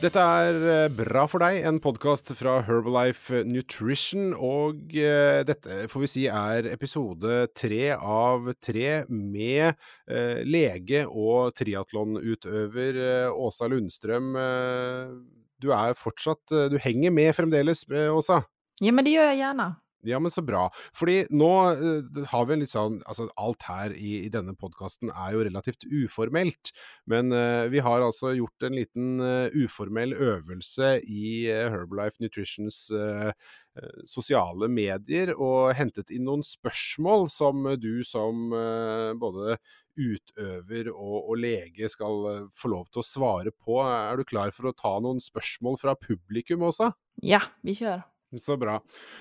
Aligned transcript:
Dette 0.00 0.16
er 0.16 0.58
eh, 0.64 0.92
Bra 0.96 1.26
for 1.28 1.42
deg, 1.44 1.58
en 1.68 1.76
podkast 1.82 2.30
fra 2.38 2.54
Herbalife 2.64 3.42
Nutrition. 3.44 4.30
Og 4.32 4.94
eh, 4.96 5.42
dette 5.44 5.82
får 5.92 6.02
vi 6.06 6.08
si 6.08 6.22
er 6.24 6.70
episode 6.70 7.42
tre 7.52 7.90
av 7.92 8.48
tre 8.64 9.02
med 9.12 9.74
eh, 10.08 10.40
lege 10.48 11.02
og 11.04 11.52
triatlonutøver 11.58 13.00
eh, 13.02 13.28
Åsa 13.28 13.68
Lundstrøm. 13.68 14.32
Eh, 14.40 15.12
du 15.60 15.68
er 15.76 15.92
fortsatt 16.00 16.56
eh, 16.56 16.70
Du 16.72 16.78
henger 16.80 17.12
med 17.12 17.36
fremdeles, 17.36 17.84
eh, 17.92 18.08
Åsa? 18.08 18.40
Ja, 18.80 18.96
men 18.96 19.04
det 19.04 19.12
gör 19.18 19.28
jag 19.34 19.36
gärna. 19.36 19.74
Ja, 20.06 20.20
men 20.22 20.32
så 20.32 20.42
bra. 20.44 20.68
Fordi 20.96 21.24
nå 21.34 21.50
eh, 21.72 22.24
har 22.32 22.46
vi 22.48 22.56
en 22.56 22.64
litt 22.64 22.72
sånn 22.72 23.00
Altså, 23.10 23.26
alt 23.40 23.64
her 23.66 23.92
i, 23.96 24.20
i 24.26 24.30
denne 24.32 24.54
podkasten 24.58 25.10
er 25.10 25.34
jo 25.34 25.44
relativt 25.46 25.86
uformelt. 25.88 26.72
Men 27.10 27.32
uh, 27.34 27.66
vi 27.72 27.82
har 27.82 28.04
altså 28.04 28.32
gjort 28.36 28.66
en 28.66 28.76
liten 28.76 29.08
oformell 29.20 29.90
uformell 29.90 30.14
øvelse 30.14 31.00
i 31.08 31.46
eh, 31.50 31.70
Herbalife 31.70 32.20
Nutritions 32.20 32.90
eh, 32.90 33.32
sosiale 34.04 34.68
medier, 34.68 35.34
og 35.38 35.74
hentet 35.74 36.10
inn 36.10 36.26
noen 36.26 36.42
spørsmål 36.44 37.28
som 37.30 37.64
du 37.78 38.02
som 38.04 38.50
både 38.50 39.56
utøver 39.96 40.90
og, 40.90 41.30
og 41.30 41.38
lege 41.38 41.88
skal 41.88 42.48
få 42.56 42.72
lov 42.72 42.90
til 42.90 43.00
å 43.02 43.06
svare 43.06 43.52
på. 43.54 43.78
Er 43.84 44.18
du 44.18 44.24
klar 44.24 44.50
for 44.50 44.70
å 44.70 44.76
ta 44.76 44.98
noen 44.98 45.22
spørsmål 45.22 45.78
fra 45.80 45.94
publikum 45.94 46.66
også? 46.66 46.90
Ja, 47.22 47.44
vi 47.62 47.78
kör. 47.78 48.09
Så 48.38 48.56
bra. 48.56 48.76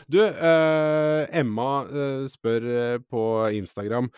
Du, 0.08 0.20
eh, 0.22 1.40
Emma 1.40 1.70
eh, 1.86 2.28
spør 2.30 2.68
eh, 2.74 2.98
på 3.02 3.24
Instagram 3.58 4.10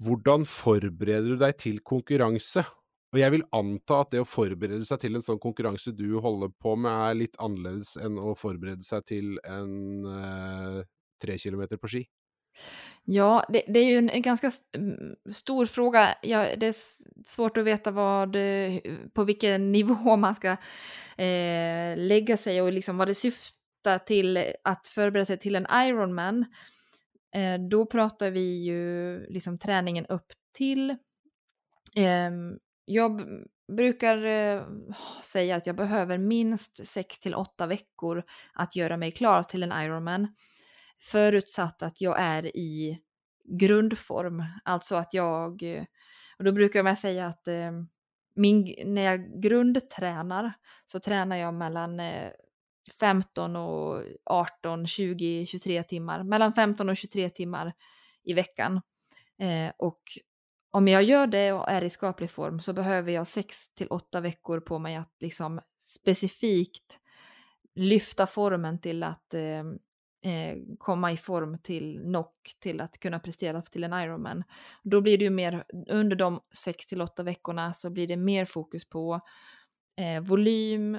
hvordan 0.00 0.46
forbereder 0.48 1.34
du 1.34 1.40
deg 1.40 1.56
til 1.60 1.80
konkurranse? 1.84 2.62
Og 3.10 3.18
jeg 3.18 3.34
vil 3.34 3.42
anta 3.56 4.04
at 4.04 4.12
det 4.14 4.22
å 4.22 4.28
forberede 4.28 4.86
seg 4.86 5.02
til 5.02 5.18
en 5.18 5.24
sånn 5.24 5.40
konkurranse 5.42 5.92
du 5.98 6.20
holder 6.22 6.52
på 6.62 6.76
med, 6.78 6.92
er 6.94 7.18
litt 7.18 7.36
annerledes 7.42 7.96
enn 8.00 8.20
å 8.22 8.36
forberede 8.38 8.86
seg 8.86 9.04
til 9.10 9.34
en 9.42 10.06
eh, 10.14 10.80
tre 11.20 11.36
kilometer 11.42 11.80
på 11.80 11.90
ski. 11.90 12.04
Ja, 13.04 13.44
det, 13.48 13.64
det 13.68 13.80
är 13.80 13.84
ju 13.84 13.98
en, 13.98 14.10
en 14.10 14.22
ganska 14.22 14.50
stor 15.30 15.66
fråga. 15.66 16.14
Ja, 16.22 16.56
det 16.56 16.66
är 16.66 16.74
svårt 17.26 17.56
att 17.56 17.64
veta 17.64 17.90
vad, 17.90 18.36
eh, 18.36 18.78
på 19.14 19.24
vilken 19.24 19.72
nivå 19.72 20.16
man 20.16 20.34
ska 20.34 20.56
eh, 21.16 21.96
lägga 21.96 22.36
sig 22.36 22.62
och 22.62 22.72
liksom 22.72 22.96
vad 22.96 23.08
det 23.08 23.14
syftar 23.14 23.59
till 23.98 24.52
att 24.64 24.88
förbereda 24.88 25.26
sig 25.26 25.38
till 25.38 25.56
en 25.56 25.66
Ironman. 25.72 26.44
Eh, 27.34 27.60
då 27.70 27.86
pratar 27.86 28.30
vi 28.30 28.64
ju 28.64 29.20
liksom 29.26 29.58
träningen 29.58 30.06
upp 30.06 30.32
till. 30.52 30.96
Ehm, 31.96 32.58
jag 32.84 33.22
brukar 33.72 34.24
eh, 34.24 34.62
säga 35.22 35.56
att 35.56 35.66
jag 35.66 35.76
behöver 35.76 36.18
minst 36.18 36.88
6 36.88 37.18
till 37.20 37.34
8 37.34 37.66
veckor 37.66 38.22
att 38.54 38.76
göra 38.76 38.96
mig 38.96 39.12
klar 39.12 39.42
till 39.42 39.62
en 39.62 39.72
Ironman. 39.72 40.34
Förutsatt 41.00 41.82
att 41.82 42.00
jag 42.00 42.20
är 42.20 42.56
i 42.56 43.00
grundform, 43.44 44.44
alltså 44.64 44.96
att 44.96 45.14
jag, 45.14 45.62
och 46.38 46.44
då 46.44 46.52
brukar 46.52 46.84
jag 46.84 46.98
säga 46.98 47.26
att 47.26 47.48
eh, 47.48 47.70
min, 48.34 48.74
när 48.84 49.02
jag 49.02 49.42
grundtränar 49.42 50.52
så 50.86 51.00
tränar 51.00 51.36
jag 51.36 51.54
mellan 51.54 52.00
eh, 52.00 52.30
15 53.00 53.56
och 53.56 54.02
18, 54.24 54.86
20, 54.86 55.46
23 55.46 55.82
timmar, 55.82 56.22
mellan 56.22 56.52
15 56.52 56.88
och 56.88 56.96
23 56.96 57.30
timmar 57.30 57.72
i 58.24 58.34
veckan. 58.34 58.80
Eh, 59.38 59.72
och 59.76 60.00
om 60.70 60.88
jag 60.88 61.02
gör 61.02 61.26
det 61.26 61.52
och 61.52 61.68
är 61.68 61.82
i 61.82 61.90
skaplig 61.90 62.30
form 62.30 62.60
så 62.60 62.72
behöver 62.72 63.12
jag 63.12 63.26
6 63.26 63.74
till 63.74 63.86
8 63.90 64.20
veckor 64.20 64.60
på 64.60 64.78
mig 64.78 64.96
att 64.96 65.16
liksom 65.20 65.60
specifikt 65.84 66.98
lyfta 67.74 68.26
formen 68.26 68.80
till 68.80 69.02
att 69.02 69.34
eh, 69.34 69.58
eh, 70.32 70.56
komma 70.78 71.12
i 71.12 71.16
form 71.16 71.58
till 71.58 72.00
knock 72.02 72.50
till 72.60 72.80
att 72.80 73.00
kunna 73.00 73.18
prestera 73.18 73.62
till 73.62 73.84
en 73.84 73.92
Ironman. 73.92 74.44
Då 74.82 75.00
blir 75.00 75.18
det 75.18 75.24
ju 75.24 75.30
mer, 75.30 75.64
under 75.88 76.16
de 76.16 76.40
6 76.56 76.86
till 76.86 77.02
8 77.02 77.22
veckorna 77.22 77.72
så 77.72 77.90
blir 77.90 78.06
det 78.06 78.16
mer 78.16 78.44
fokus 78.44 78.88
på 78.88 79.20
eh, 79.96 80.22
volym 80.22 80.98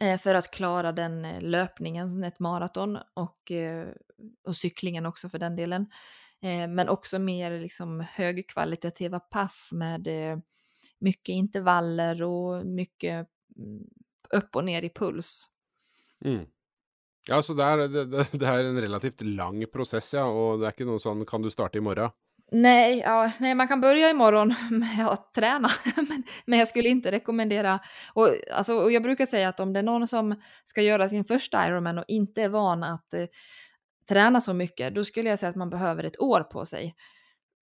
Eh, 0.00 0.18
för 0.18 0.34
att 0.34 0.50
klara 0.50 0.92
den 0.92 1.24
eh, 1.24 1.40
löpningen, 1.40 2.24
ett 2.24 2.38
maraton 2.38 2.98
och, 3.14 3.50
eh, 3.50 3.88
och 4.44 4.56
cyklingen 4.56 5.06
också 5.06 5.28
för 5.28 5.38
den 5.38 5.56
delen. 5.56 5.86
Men 6.68 6.88
också 6.88 7.18
mer 7.18 7.60
liksom 7.60 8.00
högkvalitativa 8.10 9.20
pass 9.20 9.70
med 9.72 10.08
mycket 10.98 11.32
intervaller 11.32 12.22
och 12.22 12.66
mycket 12.66 13.28
mm, 13.56 13.84
upp 14.30 14.56
och 14.56 14.64
ner 14.64 14.82
i 14.82 14.90
puls. 14.90 15.48
Mm. 16.24 16.46
Ja, 17.28 17.42
så 17.42 17.54
det 17.54 17.64
är 17.64 17.78
det, 17.78 18.04
det, 18.04 18.26
det 18.32 18.46
en 18.46 18.80
relativt 18.80 19.20
lång 19.20 19.66
process, 19.66 20.14
ja. 20.14 20.24
och 20.24 20.58
det 20.58 20.66
är 20.66 20.70
inte 20.70 20.84
någon 20.84 21.00
sån 21.00 21.26
'kan 21.26 21.42
du 21.42 21.50
starta 21.50 21.78
imorgon? 21.78 22.10
Nej, 22.50 22.98
ja, 22.98 23.32
nej, 23.38 23.54
man 23.54 23.68
kan 23.68 23.80
börja 23.80 24.10
imorgon 24.10 24.54
med 24.70 25.08
att 25.08 25.34
träna, 25.34 25.68
men, 25.96 26.22
men 26.46 26.58
jag 26.58 26.68
skulle 26.68 26.88
inte 26.88 27.12
rekommendera... 27.12 27.80
Och, 28.12 28.34
alltså, 28.52 28.74
och 28.74 28.92
jag 28.92 29.02
brukar 29.02 29.26
säga 29.26 29.48
att 29.48 29.60
om 29.60 29.72
det 29.72 29.78
är 29.78 29.82
någon 29.82 30.06
som 30.06 30.42
ska 30.64 30.82
göra 30.82 31.08
sin 31.08 31.24
första 31.24 31.66
Ironman 31.66 31.98
och 31.98 32.04
inte 32.08 32.42
är 32.42 32.48
van 32.48 32.82
att 32.82 33.14
eh, 33.14 33.26
träna 34.08 34.40
så 34.40 34.54
mycket, 34.54 34.94
då 34.94 35.04
skulle 35.04 35.28
jag 35.28 35.38
säga 35.38 35.50
att 35.50 35.56
man 35.56 35.70
behöver 35.70 36.04
ett 36.04 36.20
år 36.20 36.40
på 36.40 36.64
sig. 36.64 36.94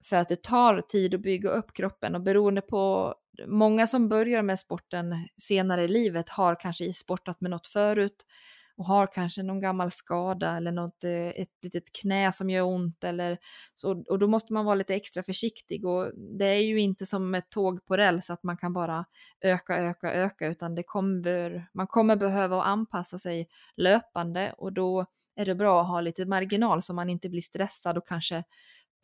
För 0.04 0.16
att 0.16 0.28
det 0.28 0.42
tar 0.42 0.80
tid 0.80 1.14
att 1.14 1.20
bygga 1.20 1.50
upp 1.50 1.74
kroppen 1.74 2.14
och 2.14 2.22
beroende 2.22 2.60
på... 2.60 3.14
Många 3.46 3.86
som 3.86 4.08
börjar 4.08 4.42
med 4.42 4.58
sporten 4.58 5.28
senare 5.42 5.84
i 5.84 5.88
livet 5.88 6.28
har 6.28 6.60
kanske 6.60 6.92
sportat 6.92 7.40
med 7.40 7.50
något 7.50 7.66
förut 7.66 8.26
och 8.76 8.86
har 8.86 9.06
kanske 9.06 9.42
någon 9.42 9.60
gammal 9.60 9.90
skada 9.90 10.56
eller 10.56 10.72
något, 10.72 11.04
eh, 11.04 11.28
ett 11.28 11.48
litet 11.62 11.92
knä 11.92 12.32
som 12.32 12.50
gör 12.50 12.62
ont 12.62 13.04
eller 13.04 13.38
så, 13.74 14.04
och 14.08 14.18
då 14.18 14.26
måste 14.28 14.52
man 14.52 14.64
vara 14.64 14.74
lite 14.74 14.94
extra 14.94 15.22
försiktig 15.22 15.86
och 15.86 16.10
det 16.38 16.46
är 16.46 16.60
ju 16.60 16.80
inte 16.80 17.06
som 17.06 17.34
ett 17.34 17.50
tåg 17.50 17.86
på 17.86 17.96
räls 17.96 18.30
att 18.30 18.42
man 18.42 18.56
kan 18.56 18.72
bara 18.72 19.04
öka, 19.40 19.76
öka, 19.76 20.12
öka 20.12 20.46
utan 20.46 20.74
det 20.74 20.82
kommer, 20.82 21.68
man 21.72 21.86
kommer 21.86 22.16
behöva 22.16 22.62
anpassa 22.62 23.18
sig 23.18 23.48
löpande 23.76 24.54
och 24.58 24.72
då 24.72 25.06
är 25.36 25.46
det 25.46 25.54
bra 25.54 25.80
att 25.80 25.88
ha 25.88 26.00
lite 26.00 26.26
marginal 26.26 26.82
så 26.82 26.94
man 26.94 27.10
inte 27.10 27.28
blir 27.28 27.42
stressad 27.42 27.98
och 27.98 28.08
kanske 28.08 28.44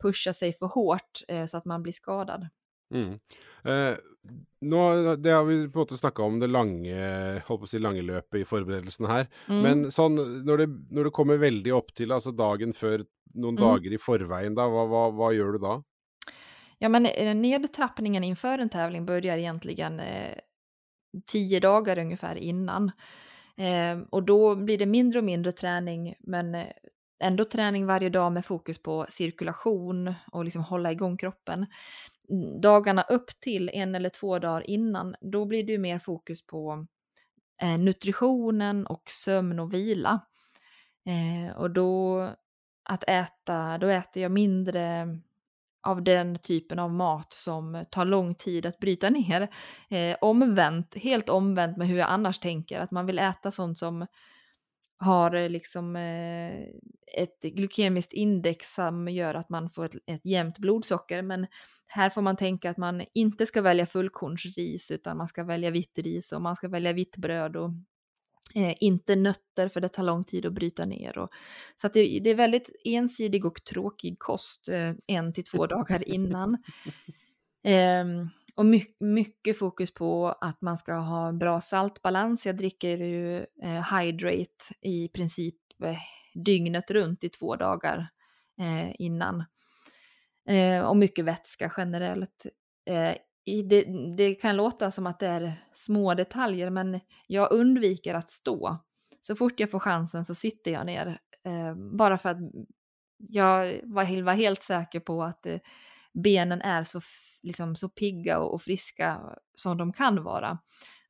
pusha 0.03 0.33
sig 0.33 0.53
för 0.53 0.65
hårt 0.65 1.21
eh, 1.27 1.45
så 1.45 1.57
att 1.57 1.65
man 1.65 1.83
blir 1.83 1.93
skadad. 1.93 2.47
Mm. 2.93 3.19
Eh, 3.65 3.95
nå, 4.61 4.81
det 5.19 5.31
har 5.33 5.43
vi 5.45 5.57
på 5.67 5.79
en 5.79 5.83
måte 5.83 5.97
snakka 5.99 6.23
om 6.23 6.39
det 6.39 6.47
lange, 6.47 6.95
holdt 7.47 7.63
på 7.63 7.67
å 7.67 7.71
si 7.71 7.79
lange 7.81 8.03
løpet 8.05 8.41
i 8.41 8.45
forberedelsen 8.47 9.07
her. 9.09 9.27
Mm. 9.49 9.61
Men 9.65 9.81
sånn, 9.91 10.15
når 10.47 10.63
det, 10.63 10.67
når 10.95 11.09
det 11.09 11.15
kommer 11.17 11.41
veldig 11.41 11.73
opp 11.75 11.91
til, 11.97 12.13
altså 12.15 12.31
dagen 12.31 12.73
før, 12.73 13.03
noen 13.33 13.57
Mm. 13.57 13.63
dager 13.65 13.93
i 13.93 13.97
forveien, 13.97 14.55
da, 14.55 14.67
hva, 14.69 14.85
hva, 14.87 15.03
hva 15.11 15.33
gjør 15.33 15.57
du 15.57 15.59
da? 15.65 15.81
Ja, 16.79 16.89
men 16.89 17.05
eh, 17.05 17.33
nedtrappningen 17.35 18.23
inför 18.23 18.59
en 18.59 18.69
tävling 18.69 19.05
börjar 19.05 19.37
egentligen 19.37 19.99
eh, 19.99 20.37
tio 21.27 21.59
dagar 21.59 21.97
ungefär 21.99 22.35
innan. 22.35 22.91
Eh, 23.57 23.99
och 24.09 24.23
då 24.23 24.55
blir 24.55 24.77
det 24.77 24.85
mindre 24.85 25.19
och 25.19 25.25
mindre 25.25 25.51
träning, 25.51 26.15
men 26.19 26.55
eh, 26.55 26.67
ändå 27.23 27.45
träning 27.45 27.85
varje 27.85 28.09
dag 28.09 28.31
med 28.31 28.45
fokus 28.45 28.83
på 28.83 29.05
cirkulation 29.09 30.13
och 30.31 30.43
liksom 30.43 30.63
hålla 30.63 30.91
igång 30.91 31.17
kroppen. 31.17 31.65
Dagarna 32.61 33.01
upp 33.01 33.29
till 33.41 33.69
en 33.73 33.95
eller 33.95 34.09
två 34.09 34.39
dagar 34.39 34.69
innan, 34.69 35.15
då 35.21 35.45
blir 35.45 35.63
det 35.63 35.71
ju 35.71 35.77
mer 35.77 35.99
fokus 35.99 36.47
på 36.47 36.87
eh, 37.61 37.77
nutritionen 37.77 38.87
och 38.87 39.03
sömn 39.09 39.59
och 39.59 39.73
vila. 39.73 40.19
Eh, 41.05 41.57
och 41.57 41.71
då 41.71 42.21
att 42.89 43.03
äta, 43.07 43.77
då 43.77 43.87
äter 43.87 44.23
jag 44.23 44.31
mindre 44.31 45.07
av 45.83 46.03
den 46.03 46.35
typen 46.35 46.79
av 46.79 46.91
mat 46.91 47.33
som 47.33 47.85
tar 47.89 48.05
lång 48.05 48.35
tid 48.35 48.65
att 48.65 48.79
bryta 48.79 49.09
ner. 49.09 49.41
Eh, 49.89 50.17
omvänt, 50.21 50.95
helt 50.95 51.29
omvänt 51.29 51.77
med 51.77 51.87
hur 51.87 51.97
jag 51.97 52.09
annars 52.09 52.39
tänker, 52.39 52.79
att 52.79 52.91
man 52.91 53.05
vill 53.05 53.19
äta 53.19 53.51
sånt 53.51 53.77
som 53.77 54.07
har 54.97 55.35
eh, 55.35 55.49
liksom 55.49 55.95
eh, 55.95 56.61
ett 57.17 57.41
glykemiskt 57.41 58.13
index 58.13 58.73
som 58.73 59.07
gör 59.07 59.35
att 59.35 59.49
man 59.49 59.69
får 59.69 59.85
ett, 59.85 59.95
ett 60.05 60.25
jämnt 60.25 60.57
blodsocker. 60.57 61.21
Men 61.21 61.47
här 61.87 62.09
får 62.09 62.21
man 62.21 62.37
tänka 62.37 62.69
att 62.69 62.77
man 62.77 63.03
inte 63.13 63.45
ska 63.45 63.61
välja 63.61 63.85
fullkornsris 63.85 64.91
utan 64.91 65.17
man 65.17 65.27
ska 65.27 65.43
välja 65.43 65.71
vitt 65.71 65.97
ris 65.97 66.31
och 66.31 66.41
man 66.41 66.55
ska 66.55 66.67
välja 66.67 66.93
vitt 66.93 67.17
bröd 67.17 67.55
och 67.55 67.69
eh, 68.55 68.75
inte 68.79 69.15
nötter 69.15 69.69
för 69.69 69.81
det 69.81 69.89
tar 69.89 70.03
lång 70.03 70.23
tid 70.23 70.45
att 70.45 70.53
bryta 70.53 70.85
ner. 70.85 71.17
Och, 71.17 71.29
så 71.75 71.87
att 71.87 71.93
det, 71.93 72.19
det 72.23 72.29
är 72.29 72.35
väldigt 72.35 72.71
ensidig 72.83 73.45
och 73.45 73.63
tråkig 73.63 74.19
kost 74.19 74.69
eh, 74.69 74.93
en 75.07 75.33
till 75.33 75.43
två 75.43 75.67
dagar 75.67 76.09
innan. 76.09 76.57
Ehm, 77.65 78.29
och 78.55 78.65
my, 78.65 78.85
mycket 78.99 79.59
fokus 79.59 79.93
på 79.93 80.27
att 80.41 80.61
man 80.61 80.77
ska 80.77 80.93
ha 80.93 81.31
bra 81.31 81.61
saltbalans. 81.61 82.45
Jag 82.45 82.57
dricker 82.57 82.97
ju 82.97 83.37
eh, 83.37 83.95
Hydrate 83.95 84.73
i 84.81 85.07
princip 85.07 85.55
eh, 85.83 85.97
dygnet 86.33 86.91
runt 86.91 87.23
i 87.23 87.29
två 87.29 87.55
dagar 87.55 88.07
eh, 88.59 89.01
innan. 89.01 89.43
Eh, 90.47 90.79
och 90.79 90.97
mycket 90.97 91.25
vätska 91.25 91.73
generellt. 91.77 92.45
Eh, 92.85 93.15
det, 93.69 93.85
det 94.17 94.35
kan 94.35 94.55
låta 94.55 94.91
som 94.91 95.07
att 95.07 95.19
det 95.19 95.27
är 95.27 95.63
små 95.73 96.13
detaljer, 96.13 96.69
men 96.69 96.99
jag 97.27 97.51
undviker 97.51 98.13
att 98.13 98.29
stå. 98.29 98.77
Så 99.21 99.35
fort 99.35 99.59
jag 99.59 99.71
får 99.71 99.79
chansen 99.79 100.25
så 100.25 100.35
sitter 100.35 100.71
jag 100.71 100.85
ner. 100.85 101.17
Eh, 101.45 101.75
bara 101.75 102.17
för 102.17 102.29
att 102.29 102.37
jag 103.17 103.79
var, 103.83 104.21
var 104.21 104.33
helt 104.33 104.63
säker 104.63 104.99
på 104.99 105.23
att 105.23 105.45
eh, 105.45 105.59
benen 106.13 106.61
är 106.61 106.83
så, 106.83 107.01
liksom, 107.43 107.75
så 107.75 107.89
pigga 107.89 108.39
och, 108.39 108.53
och, 108.53 108.61
friska 108.61 109.21
som 109.55 109.77
de 109.77 109.93
kan 109.93 110.23
vara. 110.23 110.57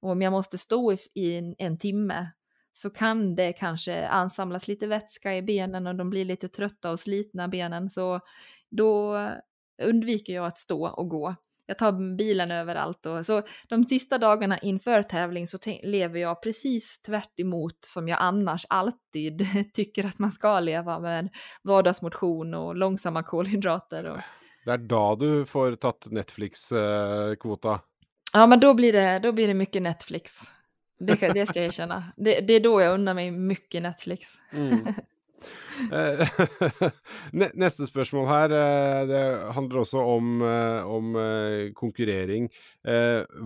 Och 0.02 0.10
om 0.10 0.22
jag 0.22 0.32
måste 0.32 0.58
stå 0.58 0.94
i, 0.94 0.98
i 1.16 1.38
en, 1.38 1.56
en, 1.58 1.78
timme 1.78 2.32
så 2.74 2.90
kan 2.90 3.36
det 3.36 3.54
kanske 3.54 4.08
ansamlas 4.08 4.68
lite 4.68 4.88
vätska 4.88 5.36
i 5.38 5.42
benen 5.42 5.88
och 5.88 5.96
de 5.96 6.10
blir 6.10 6.26
lite 6.26 6.50
trötta 6.50 6.92
och 6.92 7.00
slitna 7.00 7.48
benen. 7.48 7.90
Så 7.90 8.20
då 8.72 9.18
undviker 9.84 10.34
jag 10.34 10.46
att 10.46 10.58
stå 10.58 10.88
och 10.88 11.10
gå. 11.10 11.36
Jag 11.66 11.78
tar 11.78 12.16
bilen 12.16 12.52
överallt. 12.52 13.06
Och, 13.06 13.26
så 13.26 13.42
de 13.70 13.84
sista 13.84 14.18
dagarna 14.18 14.60
inför 14.60 15.02
tävling 15.02 15.48
så 15.48 15.58
lever 15.84 16.20
jag 16.20 16.44
precis 16.44 17.02
tvärt 17.02 17.34
som 17.82 18.08
jag 18.08 18.18
annars 18.22 18.66
alltid 18.70 19.48
tycker 19.74 20.06
att 20.06 20.20
man 20.20 20.32
ska 20.32 20.60
leva 20.60 21.00
med 21.00 21.30
vardagsmotion 21.64 22.54
och 22.54 22.76
långsamma 22.76 23.24
kolhydrater. 23.24 24.12
Och... 24.12 24.18
Det 24.66 24.72
är 24.72 24.78
då 24.78 25.16
du 25.16 25.46
får 25.46 25.76
tagit 25.76 26.06
Netflix-kvota? 26.12 27.80
Ja, 28.34 28.48
men 28.48 28.60
då 28.60 28.74
blir 28.74 28.94
det, 28.94 29.20
då 29.20 29.32
blir 29.32 29.48
det 29.48 29.54
mycket 29.54 29.82
Netflix. 29.82 30.32
Det, 31.00 31.34
det 31.34 31.46
ska 31.46 31.60
jag 31.60 31.68
erkänna. 31.68 32.14
Det, 32.18 32.40
det 32.42 32.54
är 32.54 32.60
då 32.60 32.82
jag 32.82 32.94
undrar 32.94 33.14
mig 33.14 33.32
mycket 33.32 33.84
Netflix. 33.84 34.28
Mm. 34.52 34.80
Eh, 35.92 36.28
Neste 37.54 37.88
spørsmål 37.88 38.28
her, 38.28 38.50
eh, 38.50 39.08
det 39.08 39.54
handler 39.54 39.80
også 39.80 40.00
om, 40.00 40.42
eh, 40.42 40.86
om 40.86 41.16
konkurrering. 41.76 42.50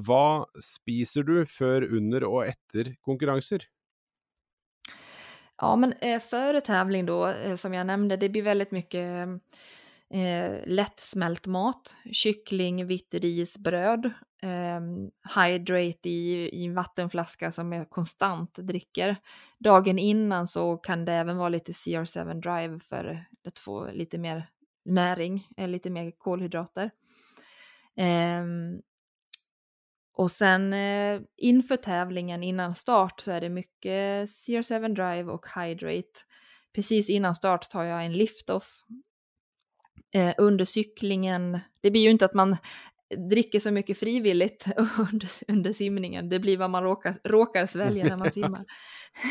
Hva 0.05 0.45
spiser 0.61 1.23
du 1.23 1.45
før, 1.45 1.87
under 1.97 2.23
och 2.23 2.45
efter 2.45 2.95
konkurrenser? 3.01 3.65
Ja, 5.57 5.75
men 5.75 5.93
före 6.21 6.61
tävling 6.61 7.05
då, 7.05 7.33
som 7.57 7.73
jag 7.73 7.87
nämnde, 7.87 8.17
det 8.17 8.29
blir 8.29 8.43
väldigt 8.43 8.71
mycket 8.71 9.27
eh, 10.13 10.59
lättsmält 10.65 11.45
mat. 11.45 11.95
Kyckling, 12.12 12.88
vitt 12.88 13.13
ris, 13.13 13.57
bröd. 13.57 14.06
Eh, 14.42 14.81
hydrate 15.36 16.09
i, 16.09 16.50
i 16.63 16.69
vattenflaska 16.69 17.51
som 17.51 17.71
jag 17.74 17.89
konstant 17.89 18.56
dricker. 18.56 19.15
Dagen 19.59 20.00
innan 20.00 20.48
så 20.48 20.77
kan 20.77 21.06
det 21.06 21.13
även 21.13 21.38
vara 21.38 21.50
lite 21.50 21.71
CR7 21.71 22.33
Drive 22.42 22.80
för 22.80 23.25
att 23.48 23.59
få 23.59 23.92
lite 23.92 24.18
mer 24.18 24.50
näring, 24.86 25.48
eh, 25.57 25.68
lite 25.68 25.89
mer 25.89 26.12
kolhydrater. 26.18 26.92
Eh, 27.98 28.45
och 30.13 30.31
sen 30.31 30.74
eh, 30.74 31.21
inför 31.38 31.75
tävlingen 31.75 32.44
innan 32.44 32.75
start 32.75 33.19
så 33.19 33.31
är 33.31 33.42
det 33.42 33.50
mycket 33.50 34.25
CR7 34.25 34.88
Drive 34.95 35.31
och 35.31 35.45
Hydrate. 35.56 36.19
Precis 36.75 37.09
innan 37.09 37.36
start 37.36 37.69
tar 37.69 37.83
jag 37.83 38.06
en 38.06 38.13
lift-off 38.13 38.83
eh, 40.17 40.33
under 40.37 40.65
cyklingen. 40.65 41.59
Det 41.81 41.91
blir 41.91 42.01
ju 42.01 42.09
inte 42.09 42.25
att 42.25 42.33
man 42.33 42.57
dricker 43.29 43.59
så 43.59 43.71
mycket 43.71 43.99
frivilligt 43.99 44.65
under, 45.11 45.29
under 45.47 45.73
simningen. 45.73 46.29
Det 46.29 46.39
blir 46.39 46.57
vad 46.57 46.69
man 46.69 46.83
råkar, 46.83 47.19
råkar 47.23 47.65
svälja 47.65 48.03
när 48.03 48.17
man 48.17 48.31
simmar. 48.33 48.65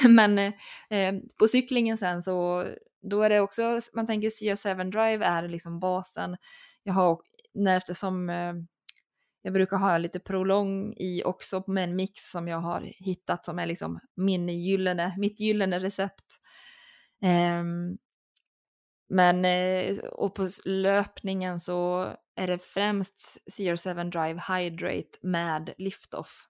Men 0.09 0.39
eh, 0.39 1.15
på 1.39 1.49
cyklingen 1.49 1.99
sen 1.99 2.23
så 2.23 2.65
då 3.11 3.23
är 3.23 3.31
det 3.31 3.41
också, 3.41 3.81
man 3.95 4.07
tänker 4.07 4.31
CO7 4.31 4.91
Drive 4.91 5.25
är 5.25 5.49
liksom 5.49 5.81
basen. 5.81 6.37
Jag 6.83 6.95
har, 6.95 7.21
när, 7.55 7.77
eftersom 7.77 8.31
eh, 8.31 8.53
jag 9.43 9.53
brukar 9.53 9.77
ha 9.77 9.99
lite 9.99 10.21
prolong 10.21 10.95
i 10.97 11.23
också 11.25 11.65
med 11.67 11.85
en 11.85 11.97
mix 11.97 12.31
som 12.31 12.49
jag 12.49 12.61
har 12.61 12.81
hittat 12.81 13.45
som 13.45 13.59
är 13.59 13.67
liksom 13.67 14.01
min 14.17 14.49
gyllene, 14.49 15.15
mitt 15.19 15.41
gyllene 15.41 15.81
recept. 15.81 16.25
Um, 17.61 17.99
men 19.09 19.45
eh, 19.45 19.97
och 19.99 20.35
på 20.35 20.49
löpningen 20.65 21.61
så 21.61 22.13
är 22.35 22.47
det 22.47 22.59
främst 22.59 23.39
CR7 23.51 24.11
Drive 24.11 24.43
Hydrate 24.49 25.19
med 25.21 25.75
Liftoff. 25.79 26.49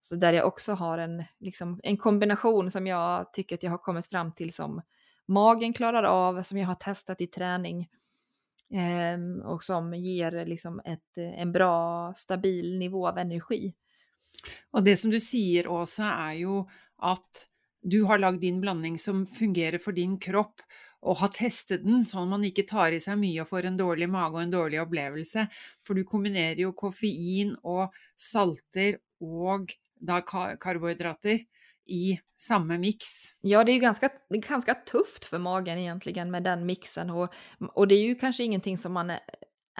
Så 0.00 0.16
där 0.16 0.32
jag 0.32 0.46
också 0.46 0.72
har 0.72 0.98
en, 0.98 1.24
liksom, 1.38 1.80
en 1.82 1.96
kombination 1.96 2.70
som 2.70 2.86
jag 2.86 3.32
tycker 3.32 3.54
att 3.54 3.62
jag 3.62 3.70
har 3.70 3.78
kommit 3.78 4.06
fram 4.06 4.32
till 4.32 4.52
som 4.52 4.82
magen 5.26 5.72
klarar 5.72 6.02
av, 6.02 6.42
som 6.42 6.58
jag 6.58 6.66
har 6.66 6.74
testat 6.74 7.20
i 7.20 7.26
träning 7.26 7.88
eh, 8.70 9.46
och 9.46 9.62
som 9.62 9.94
ger 9.94 10.46
liksom 10.46 10.80
ett, 10.84 11.18
eh, 11.18 11.40
en 11.40 11.52
bra 11.52 12.12
stabil 12.14 12.78
nivå 12.78 13.08
av 13.08 13.18
energi. 13.18 13.74
Och 14.70 14.82
det 14.82 14.96
som 14.96 15.10
du 15.10 15.20
säger 15.20 15.68
Åsa 15.68 16.04
är 16.04 16.32
ju 16.32 16.64
att 16.96 17.46
du 17.82 18.02
har 18.02 18.18
lagt 18.18 18.40
din 18.40 18.60
blandning 18.60 18.98
som 18.98 19.26
fungerar 19.26 19.78
för 19.78 19.92
din 19.92 20.18
kropp 20.18 20.60
och 21.00 21.16
har 21.16 21.28
testat 21.28 21.84
den 21.84 22.04
så 22.04 22.24
man 22.24 22.44
inte 22.44 22.62
tar 22.62 22.92
i 22.92 23.00
sig 23.00 23.16
mycket 23.16 23.42
och 23.42 23.48
får 23.48 23.64
en 23.64 23.76
dålig 23.76 24.08
mage 24.08 24.34
och 24.34 24.42
en 24.42 24.50
dålig 24.50 24.80
upplevelse. 24.80 25.46
För 25.86 25.94
du 25.94 26.04
kombinerar 26.04 26.56
ju 26.56 26.72
koffein 26.72 27.56
och 27.62 27.92
salter 28.16 28.96
och 29.20 29.74
da 30.00 30.20
karbohydrater 30.60 31.40
i 31.86 32.20
samma 32.38 32.78
mix. 32.78 33.06
Ja, 33.40 33.64
det 33.64 33.72
är 33.72 33.74
ju 33.74 33.80
ganska, 33.80 34.10
ganska 34.30 34.74
tufft 34.74 35.24
för 35.24 35.38
magen 35.38 35.78
egentligen 35.78 36.30
med 36.30 36.42
den 36.42 36.66
mixen 36.66 37.10
och, 37.10 37.32
och 37.74 37.88
det 37.88 37.94
är 37.94 38.02
ju 38.02 38.14
kanske 38.14 38.44
ingenting 38.44 38.78
som 38.78 38.92
man 38.92 39.10
eh, 39.10 39.18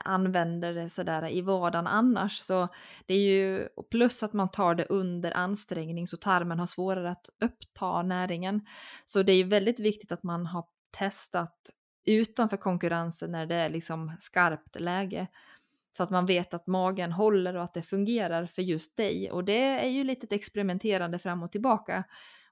använder 0.05 0.89
sådär 0.89 1.31
i 1.33 1.41
vardagen 1.41 1.87
annars. 1.87 2.39
Så 2.39 2.69
det 3.07 3.15
är 3.15 3.19
ju 3.19 3.69
plus 3.91 4.23
att 4.23 4.33
man 4.33 4.51
tar 4.51 4.75
det 4.75 4.85
under 4.85 5.37
ansträngning 5.37 6.07
så 6.07 6.17
tarmen 6.17 6.59
har 6.59 6.67
svårare 6.67 7.11
att 7.11 7.31
uppta 7.41 8.03
näringen. 8.03 8.61
Så 9.05 9.23
det 9.23 9.33
är 9.33 9.37
ju 9.37 9.49
väldigt 9.49 9.81
viktigt 9.81 10.13
att 10.13 10.23
man 10.23 10.47
har 10.47 10.65
testat 10.91 11.71
utanför 12.07 12.57
konkurrensen 12.57 13.33
när 13.33 13.47
det 13.47 13.55
är 13.55 13.69
liksom 13.69 14.17
skarpt 14.21 14.81
läge. 14.81 15.27
Så 15.93 16.03
att 16.03 16.11
man 16.11 16.27
vet 16.27 16.55
att 16.55 16.67
magen 16.67 17.13
håller 17.13 17.57
och 17.57 17.65
att 17.65 17.75
det 17.75 17.83
fungerar 17.83 18.47
för 18.47 18.63
just 18.63 18.97
dig. 18.97 19.31
Och 19.31 19.45
det 19.45 19.85
är 19.85 19.89
ju 19.89 20.05
lite 20.05 20.35
experimenterande 20.35 21.19
fram 21.19 21.43
och 21.43 21.53
tillbaka. 21.53 22.05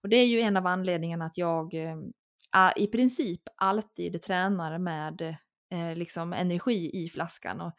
Och 0.03 0.09
det 0.09 0.17
är 0.17 0.27
ju 0.27 0.41
en 0.41 0.57
av 0.57 0.67
anledningarna 0.67 1.25
att 1.27 1.39
jag 1.39 1.75
äh, 1.75 2.73
i 2.77 2.87
princip 2.87 3.43
alltid 3.57 4.23
tränar 4.23 4.79
med 4.79 5.37
äh, 5.71 5.95
liksom 5.95 6.33
energi 6.33 7.05
i 7.05 7.09
flaskan. 7.09 7.61
Och, 7.61 7.73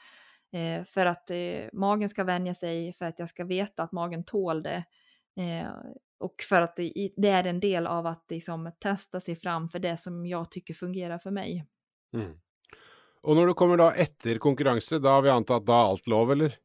äh, 0.59 0.83
för 0.83 1.05
att 1.05 1.31
magen 1.73 2.09
ska 2.09 2.23
vänja 2.23 2.53
sig, 2.53 2.93
för 2.93 3.05
att 3.05 3.19
jag 3.19 3.29
ska 3.29 3.45
veta 3.45 3.83
att 3.83 3.91
magen 3.91 4.23
tål 4.23 4.63
det 4.63 4.83
och 6.19 6.35
för 6.49 6.61
att 6.61 6.75
det, 6.75 7.11
det, 7.17 7.29
är 7.29 7.43
en 7.43 7.59
del 7.59 7.87
av 7.87 8.07
att 8.07 8.25
liksom, 8.29 8.71
testa 8.79 9.19
sig 9.19 9.35
fram 9.35 9.69
för 9.69 9.79
det 9.79 9.97
som 9.97 10.25
jag 10.25 10.51
tycker 10.51 10.73
fungerar 10.73 11.19
för 11.19 11.31
mig. 11.31 11.65
Mm. 12.13 12.31
Och 13.21 13.35
när 13.35 13.45
du 13.45 13.53
kommer 13.53 13.77
då 13.77 13.91
efter 13.91 14.37
konkurrens, 14.37 14.89
då 14.89 15.09
har 15.09 15.21
vi 15.21 15.29
antagit 15.29 15.61
att 15.61 15.67
då 15.67 15.73
är 15.73 15.77
allt 15.77 16.07
lov, 16.07 16.31
eller? 16.31 16.55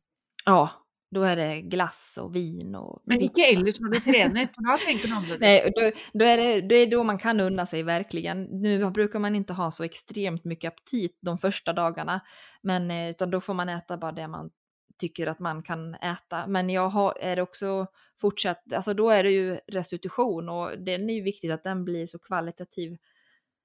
Ja, 0.47 0.71
då 1.11 1.23
är 1.23 1.37
det 1.37 1.61
glass 1.61 2.19
och 2.23 2.37
vin 2.37 2.75
och 2.75 3.03
Men 3.05 3.21
inte 3.21 3.41
ellers 3.41 3.81
när 3.81 3.89
du 3.89 4.01
tränar, 4.01 4.47
för 4.47 4.73
då 4.73 4.85
tänker 4.87 5.09
du 5.09 5.15
annorlunda. 5.15 5.47
Nej, 5.47 5.73
då, 5.75 5.91
då, 6.13 6.25
är 6.25 6.37
det, 6.37 6.69
det 6.69 6.75
är 6.75 6.87
då 6.87 7.05
man 7.05 7.19
kan 7.19 7.41
unna 7.41 7.67
sig 7.67 7.83
verkligen. 7.83 8.43
Nu 8.43 8.91
brukar 8.91 9.19
man 9.19 9.35
inte 9.35 9.53
ha 9.53 9.71
så 9.71 9.85
extremt 9.85 10.45
mycket 10.45 10.73
aptit 10.73 11.19
de 11.21 11.39
första 11.39 11.73
dagarna, 11.73 12.21
men 12.63 12.91
eh, 12.91 13.11
utan 13.11 13.31
då 13.31 13.41
får 13.41 13.55
man 13.55 13.69
äta 13.69 13.97
bara 13.97 14.13
det 14.13 14.29
man 14.29 14.51
tycker 14.99 15.27
att 15.27 15.39
man 15.39 15.63
kan 15.63 15.95
äta. 15.95 16.47
Men 16.47 16.71
jag 16.71 16.89
har, 16.89 17.19
är 17.21 17.41
också 17.41 17.87
fortsatt, 18.21 18.73
alltså 18.73 18.95
då 18.95 19.11
är 19.11 19.23
det 19.23 19.31
ju 19.31 19.59
restitution 19.67 20.49
och 20.49 20.79
det 20.79 20.95
är 20.95 20.99
ju 20.99 21.23
viktigt 21.23 21.53
att 21.53 21.65
den 21.65 21.85
blir 21.85 22.07
så 22.07 22.19
kvalitativ 22.19 22.97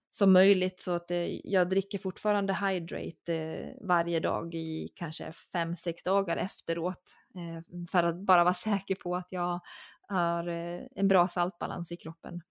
som 0.10 0.34
möjligt 0.34 0.81
så 0.81 0.91
att 0.91 1.07
det, 1.07 1.41
jag 1.43 1.69
dricker 1.69 2.00
fortfarande 2.00 2.53
hydrate 2.53 3.36
eh, 3.36 3.88
varje 3.88 4.19
dag 4.19 4.55
i 4.55 4.89
kanske 4.96 5.34
fem 5.51 5.75
sex 5.75 6.03
dagar 6.03 6.38
efteråt 6.38 7.03
eh, 7.36 7.88
för 7.91 8.03
att 8.03 8.15
bara 8.15 8.43
vara 8.43 8.53
säker 8.69 8.96
på 8.96 9.15
att 9.15 9.27
jag 9.29 9.60
har 10.07 10.48
eh, 10.48 10.81
en 10.96 11.07
bra 11.07 11.27
saltbalans 11.27 11.91
i 11.91 11.98
kroppen. 11.98 12.41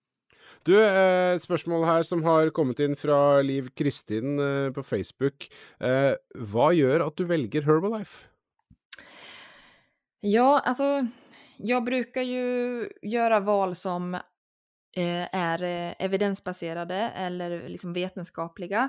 Du, 0.63 0.85
eh, 0.85 1.39
spørsmål 1.39 1.85
här 1.85 2.03
som 2.03 2.23
har 2.25 2.51
kommit 2.51 2.81
in 2.81 2.97
från 2.97 3.47
Liv 3.47 3.69
Kristin 3.75 4.39
eh, 4.39 4.73
på 4.73 4.83
Facebook. 4.83 5.51
Eh, 5.81 6.13
vad 6.35 6.75
gör 6.75 7.01
att 7.01 7.17
du 7.17 7.25
väljer 7.25 7.63
Herbalife? 7.63 8.27
Ja, 10.21 10.61
alltså 10.65 11.07
jag 11.57 11.85
brukar 11.85 12.23
ju 12.23 12.89
göra 13.03 13.41
val 13.41 13.75
som 13.75 14.19
Eh, 14.97 15.35
är 15.35 15.63
eh, 15.63 15.95
evidensbaserade 15.99 16.95
eller 16.95 17.69
liksom 17.69 17.93
vetenskapliga. 17.93 18.89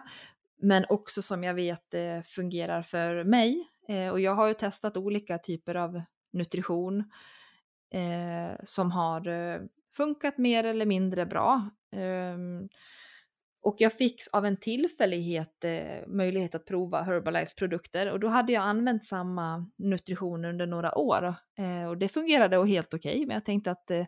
Men 0.61 0.85
också 0.89 1.21
som 1.21 1.43
jag 1.43 1.53
vet 1.53 1.93
eh, 1.93 2.21
fungerar 2.21 2.83
för 2.83 3.23
mig. 3.23 3.67
Eh, 3.89 4.09
och 4.09 4.19
jag 4.19 4.35
har 4.35 4.47
ju 4.47 4.53
testat 4.53 4.97
olika 4.97 5.37
typer 5.37 5.75
av 5.75 6.01
nutrition 6.33 6.99
eh, 7.93 8.59
som 8.63 8.91
har 8.91 9.23
funkat 9.97 10.37
mer 10.37 10.63
eller 10.63 10.85
mindre 10.85 11.25
bra. 11.25 11.69
Ehm, 11.91 12.69
och 13.67 13.75
jag 13.79 13.93
fick 13.93 14.15
av 14.33 14.45
en 14.45 14.57
tillfällighet 14.57 15.63
eh, 15.63 16.07
möjlighet 16.07 16.55
att 16.55 16.65
prova 16.65 17.01
Herbalifes 17.01 17.55
produkter 17.55 18.11
och 18.11 18.19
då 18.19 18.27
hade 18.27 18.53
jag 18.53 18.63
använt 18.63 19.05
samma 19.05 19.71
nutrition 19.77 20.45
under 20.45 20.65
några 20.65 20.97
år 20.97 21.35
eh, 21.57 21.89
och 21.89 21.97
det 21.97 22.07
fungerade 22.07 22.57
och 22.57 22.67
helt 22.67 22.93
okej. 22.93 23.11
Okay, 23.11 23.25
men 23.25 23.33
jag 23.33 23.45
tänkte 23.45 23.71
att 23.71 23.91
eh, 23.91 24.05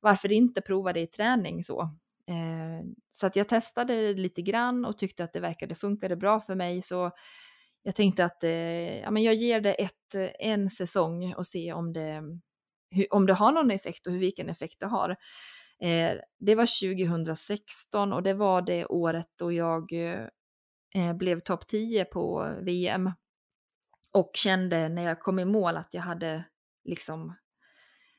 varför 0.00 0.32
inte 0.32 0.60
prova 0.60 0.92
det 0.92 1.00
i 1.00 1.06
träning 1.06 1.64
så? 1.64 1.80
Eh, 2.28 2.86
så 3.10 3.26
att 3.26 3.36
jag 3.36 3.48
testade 3.48 4.12
lite 4.12 4.42
grann 4.42 4.84
och 4.84 4.98
tyckte 4.98 5.24
att 5.24 5.32
det 5.32 5.40
verkade 5.40 5.74
funkade 5.74 6.16
bra 6.16 6.40
för 6.40 6.54
mig 6.54 6.82
så 6.82 7.10
jag 7.82 7.94
tänkte 7.94 8.24
att 8.24 8.44
eh, 8.44 9.00
ja, 9.00 9.10
men 9.10 9.22
jag 9.22 9.34
ger 9.34 9.60
det 9.60 9.74
ett, 9.74 10.14
eh, 10.14 10.30
en 10.38 10.70
säsong 10.70 11.34
och 11.34 11.46
se 11.46 11.72
om 11.72 11.92
det, 11.92 12.22
om 13.10 13.26
det 13.26 13.34
har 13.34 13.52
någon 13.52 13.70
effekt 13.70 14.06
och 14.06 14.12
hur, 14.12 14.20
vilken 14.20 14.48
effekt 14.48 14.80
det 14.80 14.86
har. 14.86 15.16
Eh, 15.82 16.18
det 16.38 16.54
var 16.54 16.96
2016 16.96 18.12
och 18.12 18.22
det 18.22 18.34
var 18.34 18.62
det 18.62 18.86
året 18.86 19.28
då 19.38 19.52
jag 19.52 19.92
eh, 20.94 21.12
blev 21.14 21.40
topp 21.40 21.66
10 21.66 22.04
på 22.04 22.54
VM. 22.60 23.10
Och 24.12 24.30
kände 24.34 24.88
när 24.88 25.02
jag 25.02 25.20
kom 25.20 25.38
i 25.38 25.44
mål 25.44 25.76
att 25.76 25.94
jag 25.94 26.02
hade 26.02 26.44
liksom 26.84 27.34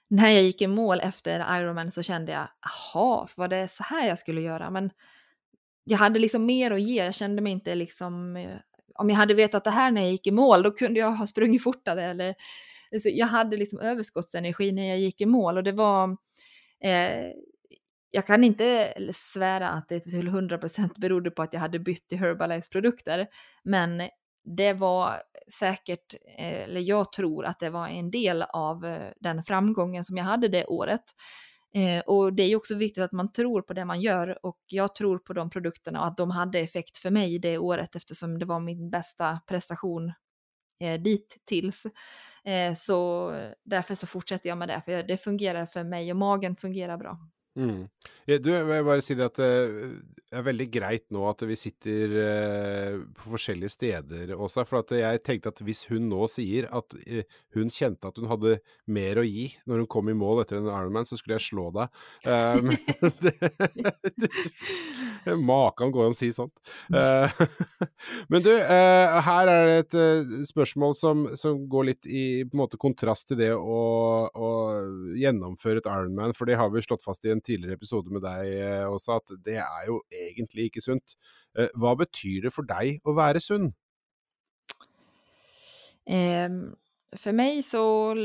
när 0.09 0.29
jag 0.29 0.43
gick 0.43 0.61
i 0.61 0.67
mål 0.67 0.99
efter 0.99 1.59
Ironman 1.59 1.91
så 1.91 2.03
kände 2.03 2.31
jag, 2.31 2.47
jaha, 2.61 3.27
så 3.27 3.41
var 3.41 3.47
det 3.47 3.71
så 3.71 3.83
här 3.83 4.07
jag 4.07 4.19
skulle 4.19 4.41
göra? 4.41 4.69
Men 4.69 4.91
jag 5.83 5.97
hade 5.97 6.19
liksom 6.19 6.45
mer 6.45 6.71
att 6.71 6.81
ge, 6.81 7.05
jag 7.05 7.15
kände 7.15 7.41
mig 7.41 7.51
inte 7.51 7.75
liksom, 7.75 8.35
eh, 8.35 8.57
om 8.95 9.09
jag 9.09 9.17
hade 9.17 9.33
vetat 9.33 9.63
det 9.63 9.69
här 9.69 9.91
när 9.91 10.01
jag 10.01 10.11
gick 10.11 10.27
i 10.27 10.31
mål, 10.31 10.63
då 10.63 10.71
kunde 10.71 10.99
jag 10.99 11.11
ha 11.11 11.27
sprungit 11.27 11.63
fortare 11.63 12.05
eller, 12.05 12.35
alltså 12.91 13.09
jag 13.09 13.27
hade 13.27 13.57
liksom 13.57 13.79
överskottsenergi 13.79 14.71
när 14.71 14.89
jag 14.89 14.99
gick 14.99 15.21
i 15.21 15.25
mål 15.25 15.57
och 15.57 15.63
det 15.63 15.71
var, 15.71 16.17
Eh, 16.83 17.31
jag 18.11 18.27
kan 18.27 18.43
inte 18.43 18.93
svära 19.13 19.69
att 19.69 19.89
det 19.89 19.99
till 19.99 20.27
100% 20.27 20.99
berodde 20.99 21.31
på 21.31 21.41
att 21.41 21.53
jag 21.53 21.59
hade 21.59 21.79
bytt 21.79 22.07
till 22.07 22.17
Herbalife 22.17 22.69
produkter, 22.71 23.27
men 23.63 24.01
det 24.55 24.73
var 24.73 25.21
säkert, 25.59 26.13
eh, 26.37 26.63
eller 26.63 26.81
jag 26.81 27.11
tror 27.11 27.45
att 27.45 27.59
det 27.59 27.69
var 27.69 27.87
en 27.87 28.11
del 28.11 28.41
av 28.41 28.85
eh, 28.85 29.11
den 29.19 29.43
framgången 29.43 30.03
som 30.03 30.17
jag 30.17 30.23
hade 30.23 30.47
det 30.47 30.65
året. 30.65 31.03
Eh, 31.73 31.99
och 31.99 32.33
det 32.33 32.43
är 32.43 32.47
ju 32.47 32.55
också 32.55 32.75
viktigt 32.75 33.03
att 33.03 33.11
man 33.11 33.31
tror 33.31 33.61
på 33.61 33.73
det 33.73 33.85
man 33.85 34.01
gör 34.01 34.45
och 34.45 34.59
jag 34.67 34.95
tror 34.95 35.17
på 35.19 35.33
de 35.33 35.49
produkterna 35.49 36.01
och 36.01 36.07
att 36.07 36.17
de 36.17 36.31
hade 36.31 36.59
effekt 36.59 36.97
för 36.97 37.11
mig 37.11 37.39
det 37.39 37.57
året 37.57 37.95
eftersom 37.95 38.39
det 38.39 38.45
var 38.45 38.59
min 38.59 38.89
bästa 38.89 39.39
prestation 39.47 40.13
eh, 40.79 41.01
dit 41.01 41.37
tills. 41.45 41.83
Eh, 42.47 42.73
så 42.73 43.31
därför 43.63 43.95
så 43.95 44.07
fortsätter 44.07 44.49
jag 44.49 44.57
med 44.57 44.67
det, 44.69 44.81
för 44.85 45.03
det 45.03 45.17
fungerar 45.17 45.65
för 45.65 45.83
mig 45.83 46.11
och 46.11 46.17
magen 46.17 46.55
fungerar 46.55 46.97
bra. 46.97 47.19
Mm. 47.57 47.87
Du, 48.43 48.49
jeg 48.51 48.85
bare 48.85 49.01
si 49.01 49.15
det 49.17 49.29
at 49.31 49.39
det 50.27 50.35
er 50.35 50.43
veldig 50.43 50.65
greit 50.67 51.05
nå 51.15 51.21
at 51.29 51.39
vi 51.47 51.55
sitter 51.55 52.15
eh, 52.19 52.95
på 53.15 53.29
forskjellige 53.31 53.71
steder 53.71 54.33
også. 54.35 54.65
For 54.67 54.81
at 54.81 54.91
jeg 54.97 55.21
tenkte 55.23 55.53
at 55.53 55.61
hvis 55.63 55.85
hun 55.87 56.09
nå 56.11 56.27
sier 56.31 56.67
at 56.75 56.95
eh, 57.05 57.23
hun 57.55 57.71
kjente 57.71 58.09
at 58.09 58.19
hun 58.19 58.27
hadde 58.27 58.57
mer 58.91 59.21
å 59.21 59.23
gi 59.23 59.47
når 59.69 59.83
hun 59.83 59.89
kom 59.93 60.11
i 60.11 60.17
mål 60.17 60.43
etter 60.43 60.59
en 60.59 60.67
Ironman, 60.67 61.07
så 61.07 61.15
skulle 61.15 61.37
jeg 61.39 61.47
slå 61.47 61.69
deg. 61.77 61.87
Um, 62.27 62.67
Makan 65.47 65.95
går 65.95 66.09
an 66.09 66.17
å 66.17 66.19
si 66.19 66.33
sånt. 66.35 66.55
Men 68.31 68.43
du, 68.43 68.51
her 68.51 69.53
er 69.53 69.71
det 69.71 69.79
et 69.85 69.95
spørsmål 70.51 70.95
som, 70.99 71.23
som, 71.39 71.63
går 71.71 71.87
litt 71.93 72.07
i 72.07 72.43
måte 72.55 72.79
kontrast 72.79 73.31
til 73.31 73.39
det 73.39 73.53
å, 73.55 73.81
å 74.27 74.51
gjennomføre 75.15 75.79
et 75.81 75.87
Ironman, 75.87 76.35
for 76.35 76.47
det 76.47 76.59
har 76.59 76.71
vi 76.73 76.83
slått 76.83 77.05
fast 77.07 77.23
i 77.27 77.31
en 77.31 77.43
tidligere 77.47 77.77
episode 77.79 78.13
med 78.13 78.23
deg 78.25 78.53
eh, 78.59 78.85
også, 78.85 79.19
at 79.21 79.35
det 79.45 79.57
er 79.63 79.89
jo 79.89 80.01
egentlig 80.11 80.69
ikke 80.69 80.83
sunt. 80.85 81.17
Eh, 81.57 81.71
hva 81.79 81.95
betyr 81.99 82.47
det 82.47 82.53
for 82.55 82.67
deg 82.67 82.99
å 83.07 83.15
være 83.17 83.43
sunn? 83.43 83.71
Ehm, 86.07 86.75
för 87.15 87.31
mig 87.31 87.63
så 87.63 88.15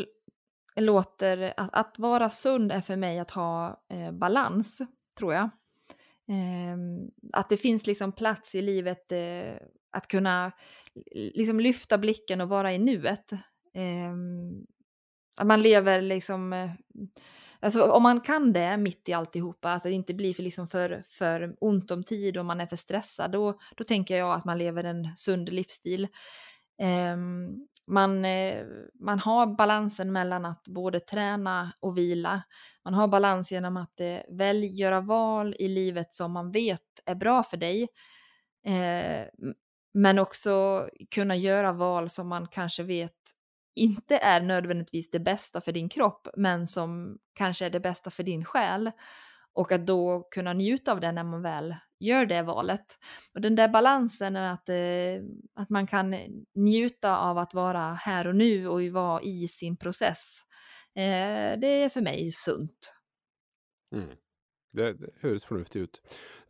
låter 0.76 1.54
att, 1.56 1.70
att, 1.72 1.98
vara 1.98 2.30
sund 2.30 2.72
är 2.72 2.80
för 2.80 2.96
mig 2.96 3.18
att 3.18 3.30
ha 3.30 3.82
eh, 3.88 4.12
balans, 4.12 4.82
tror 5.18 5.34
jag. 5.34 5.50
Eh, 6.28 6.76
att 7.32 7.48
det 7.48 7.56
finns 7.56 7.86
liksom 7.86 8.12
plats 8.12 8.54
i 8.54 8.62
livet 8.62 9.12
eh, 9.12 9.54
att 9.90 10.08
kunna 10.08 10.52
liksom 11.14 11.60
lyfta 11.60 11.98
blicken 11.98 12.40
och 12.40 12.48
vara 12.48 12.72
i 12.72 12.78
nuet. 12.78 13.32
Ehm, 13.74 14.66
att 15.36 15.46
man 15.46 15.62
lever 15.62 16.02
liksom, 16.02 16.52
eh, 16.52 16.70
alltså 17.62 17.90
om 17.90 18.02
man 18.02 18.20
kan 18.20 18.52
det 18.52 18.76
mitt 18.76 19.08
i 19.08 19.12
alltihopa, 19.12 19.68
alltså 19.70 19.88
att 19.88 19.90
det 19.90 19.94
inte 19.94 20.14
blir 20.14 20.34
för, 20.34 20.42
liksom 20.42 20.68
för, 20.68 21.04
för 21.10 21.56
ont 21.60 21.90
om 21.90 22.04
tid 22.04 22.36
och 22.36 22.44
man 22.44 22.60
är 22.60 22.66
för 22.66 22.76
stressad, 22.76 23.32
då, 23.32 23.58
då 23.76 23.84
tänker 23.84 24.16
jag 24.18 24.34
att 24.34 24.44
man 24.44 24.58
lever 24.58 24.84
en 24.84 25.16
sund 25.16 25.48
livsstil. 25.48 26.08
Um, 27.12 27.68
man, 27.86 28.24
eh, 28.24 28.64
man 29.00 29.18
har 29.18 29.46
balansen 29.46 30.12
mellan 30.12 30.44
att 30.44 30.68
både 30.68 31.00
träna 31.00 31.72
och 31.80 31.98
vila. 31.98 32.42
Man 32.84 32.94
har 32.94 33.08
balans 33.08 33.52
genom 33.52 33.76
att 33.76 34.00
eh, 34.00 34.18
välja, 34.28 34.70
göra 34.70 35.00
val 35.00 35.54
i 35.58 35.68
livet 35.68 36.14
som 36.14 36.32
man 36.32 36.52
vet 36.52 36.80
är 37.04 37.14
bra 37.14 37.42
för 37.42 37.56
dig. 37.56 37.88
Eh, 38.66 39.26
men 39.94 40.18
också 40.18 40.88
kunna 41.10 41.36
göra 41.36 41.72
val 41.72 42.10
som 42.10 42.28
man 42.28 42.48
kanske 42.48 42.82
vet 42.82 43.16
inte 43.74 44.16
är 44.16 44.40
nödvändigtvis 44.40 45.10
det 45.10 45.20
bästa 45.20 45.60
för 45.60 45.72
din 45.72 45.88
kropp, 45.88 46.28
men 46.36 46.66
som 46.66 47.18
kanske 47.34 47.66
är 47.66 47.70
det 47.70 47.80
bästa 47.80 48.10
för 48.10 48.22
din 48.22 48.44
själ. 48.44 48.90
Och 49.54 49.72
att 49.72 49.86
då 49.86 50.28
kunna 50.30 50.52
njuta 50.52 50.92
av 50.92 51.00
det 51.00 51.12
när 51.12 51.24
man 51.24 51.42
väl 51.42 51.76
gör 52.00 52.26
det 52.26 52.42
valet. 52.42 52.98
Och 53.34 53.40
den 53.40 53.56
där 53.56 53.68
balansen, 53.68 54.36
att, 54.36 54.68
eh, 54.68 55.22
att 55.54 55.70
man 55.70 55.86
kan 55.86 56.14
njuta 56.54 57.18
av 57.18 57.38
att 57.38 57.54
vara 57.54 57.94
här 57.94 58.26
och 58.26 58.36
nu 58.36 58.68
och 58.68 58.82
vara 58.82 59.22
i 59.22 59.48
sin 59.48 59.76
process, 59.76 60.40
eh, 60.94 61.58
det 61.60 61.66
är 61.66 61.88
för 61.88 62.00
mig 62.00 62.30
sunt. 62.32 62.94
Mm. 63.94 64.16
Det, 64.72 64.94
det 65.00 65.12
høres 65.24 65.44
fornuftig 65.48 65.86
ut. 65.86 66.00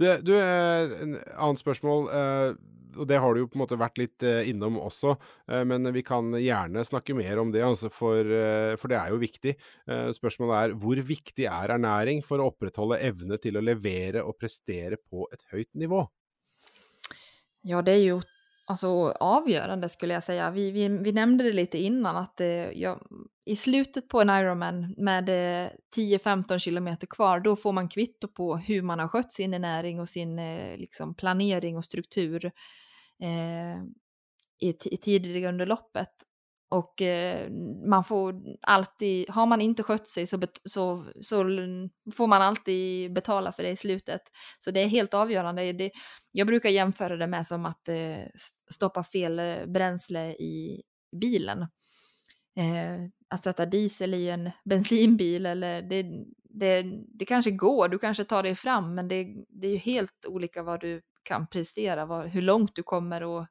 Det, 0.00 0.20
du, 0.26 0.36
eh, 0.38 0.94
en 1.02 1.18
annet 1.18 1.62
spørsmål. 1.62 2.08
Eh, 2.12 2.78
og 2.98 3.08
det 3.08 3.18
har 3.22 3.32
du 3.32 3.42
jo 3.42 3.48
på 3.50 3.56
en 3.56 3.62
måte 3.62 3.78
vært 3.80 4.00
litt 4.00 4.24
eh, 4.26 4.48
innom 4.50 4.78
også, 4.82 5.14
eh, 5.48 5.62
men 5.68 5.88
vi 5.94 6.02
kan 6.06 6.32
gjerne 6.36 6.84
snakke 6.84 7.16
mer 7.16 7.40
om 7.40 7.52
det, 7.54 7.62
altså 7.64 7.88
for, 7.92 8.20
eh, 8.20 8.74
for, 8.80 8.92
det 8.92 8.98
er 8.98 9.14
jo 9.14 9.22
viktig. 9.22 9.54
Eh, 9.88 10.10
spørsmålet 10.16 10.58
er 10.58 10.76
hvor 10.82 11.00
viktig 11.12 11.46
er 11.48 11.74
ernæring 11.76 12.22
for 12.26 12.42
å 12.42 12.50
opprettholde 12.52 13.00
evne 13.04 13.40
til 13.42 13.58
å 13.58 13.64
levere 13.64 14.24
og 14.26 14.36
prestere 14.40 15.00
på 15.00 15.24
et 15.32 15.46
høyt 15.54 15.70
nivå? 15.78 16.04
Ja, 17.68 17.80
det 17.86 17.96
er 17.96 18.04
jo 18.04 18.20
alltså, 18.64 18.88
avgörande 19.20 19.88
skulle 19.88 20.14
jag 20.14 20.24
säga. 20.24 20.50
Vi, 20.50 20.70
vi, 20.70 20.88
vi 20.88 21.12
nämnde 21.12 21.44
det 21.44 21.52
lite 21.52 21.78
innan 21.78 22.16
att 22.16 22.40
eh, 22.40 22.46
jag, 22.46 23.06
i 23.44 23.56
slutet 23.56 24.08
på 24.08 24.20
en 24.20 24.30
Ironman 24.30 24.94
med 24.96 25.28
eh, 25.28 25.70
10-15 25.96 26.58
kilometer 26.58 27.06
kvar, 27.06 27.40
då 27.40 27.56
får 27.56 27.72
man 27.72 27.88
kvitto 27.88 28.28
på 28.28 28.56
hur 28.56 28.82
man 28.82 28.98
har 28.98 29.08
skött 29.08 29.32
sin 29.32 29.50
näring 29.50 30.00
och 30.00 30.08
sin 30.08 30.38
eh, 30.38 30.76
liksom, 30.76 31.14
planering 31.14 31.76
och 31.76 31.84
struktur 31.84 32.44
eh, 33.22 33.82
i, 34.68 34.76
i 34.84 34.96
tidigare 34.96 35.48
under 35.48 35.66
loppet. 35.66 36.10
Och 36.72 37.02
eh, 37.02 37.50
man 37.86 38.04
får 38.04 38.34
alltid, 38.62 39.30
har 39.30 39.46
man 39.46 39.60
inte 39.60 39.82
skött 39.82 40.08
sig 40.08 40.26
så, 40.26 40.40
så, 40.64 41.12
så 41.20 41.44
får 42.14 42.26
man 42.26 42.42
alltid 42.42 43.12
betala 43.12 43.52
för 43.52 43.62
det 43.62 43.70
i 43.70 43.76
slutet. 43.76 44.20
Så 44.60 44.70
det 44.70 44.80
är 44.80 44.86
helt 44.86 45.14
avgörande. 45.14 45.72
Det, 45.72 45.90
jag 46.32 46.46
brukar 46.46 46.70
jämföra 46.70 47.16
det 47.16 47.26
med 47.26 47.46
som 47.46 47.66
att 47.66 47.88
eh, 47.88 48.24
stoppa 48.70 49.04
fel 49.04 49.38
eh, 49.38 49.66
bränsle 49.66 50.32
i 50.32 50.82
bilen. 51.20 51.62
Eh, 52.56 53.08
att 53.28 53.44
sätta 53.44 53.66
diesel 53.66 54.14
i 54.14 54.30
en 54.30 54.50
bensinbil 54.64 55.46
eller 55.46 55.82
det, 55.82 56.06
det, 56.44 56.84
det 57.18 57.24
kanske 57.24 57.50
går, 57.50 57.88
du 57.88 57.98
kanske 57.98 58.24
tar 58.24 58.42
dig 58.42 58.54
fram 58.54 58.94
men 58.94 59.08
det, 59.08 59.26
det 59.48 59.66
är 59.66 59.72
ju 59.72 59.78
helt 59.78 60.26
olika 60.26 60.62
vad 60.62 60.80
du 60.80 61.02
kan 61.22 61.46
prestera, 61.46 62.06
vad, 62.06 62.28
hur 62.28 62.42
långt 62.42 62.70
du 62.74 62.82
kommer 62.82 63.22
och 63.22 63.46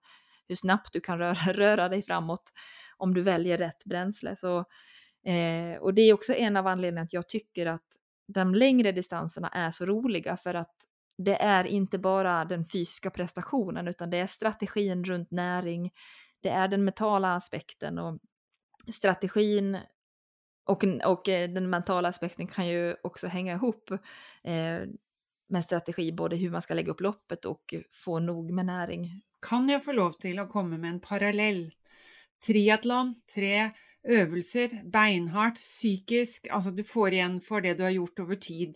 hur 0.48 0.56
snabbt 0.56 0.94
du 0.94 1.02
kan 1.02 1.18
röra, 1.18 1.34
röra 1.54 1.90
dig 1.90 2.04
framåt 2.04 2.44
om 3.02 3.14
du 3.14 3.22
väljer 3.22 3.58
rätt 3.58 3.84
bränsle. 3.86 4.36
Så, 4.36 4.58
eh, 5.26 5.82
och 5.82 5.94
det 5.94 6.02
är 6.02 6.14
också 6.14 6.34
en 6.34 6.58
av 6.58 6.68
anledningarna 6.68 7.06
att 7.06 7.14
jag 7.14 7.30
tycker 7.30 7.66
att 7.66 7.98
de 8.28 8.56
längre 8.56 8.92
distanserna 8.92 9.48
är 9.48 9.72
så 9.72 9.86
roliga 9.86 10.38
för 10.38 10.54
att 10.54 10.76
det 11.18 11.36
är 11.36 11.64
inte 11.64 11.98
bara 11.98 12.46
den 12.46 12.66
fysiska 12.66 13.10
prestationen 13.10 13.88
utan 13.88 14.10
det 14.10 14.18
är 14.18 14.28
strategin 14.28 15.04
runt 15.04 15.32
näring, 15.32 15.92
det 16.42 16.50
är 16.50 16.68
den 16.68 16.84
mentala 16.84 17.36
aspekten 17.36 18.00
och 18.00 18.20
strategin 18.94 19.78
och, 20.66 20.84
och 21.06 21.30
eh, 21.30 21.50
den 21.50 21.70
mentala 21.70 22.08
aspekten 22.08 22.48
kan 22.48 22.68
ju 22.68 22.96
också 23.04 23.28
hänga 23.28 23.54
ihop 23.54 23.92
eh, 24.44 24.82
med 25.48 25.64
strategi, 25.64 26.12
både 26.12 26.36
hur 26.36 26.50
man 26.50 26.62
ska 26.62 26.74
lägga 26.74 26.92
upp 26.92 27.02
loppet 27.02 27.46
och 27.46 27.76
få 27.92 28.20
nog 28.20 28.52
med 28.52 28.66
näring. 28.66 29.22
Kan 29.50 29.70
jag 29.70 29.86
få 29.86 29.92
lov 29.92 30.12
till 30.12 30.40
att 30.40 30.50
komma 30.50 30.78
med 30.78 30.90
en 30.90 31.00
parallell? 31.00 31.72
Triathlon, 32.42 33.16
tre 33.30 33.72
øvelser, 34.02 34.74
beinhardt, 34.92 35.60
psykisk, 35.62 36.48
altså 36.50 36.72
du 36.74 36.84
får 36.84 37.18
igjen 37.18 37.40
for 37.46 37.62
det 37.62 37.76
du 37.78 37.84
har 37.86 37.94
gjort 37.94 38.24
over 38.24 38.40
tid. 38.42 38.74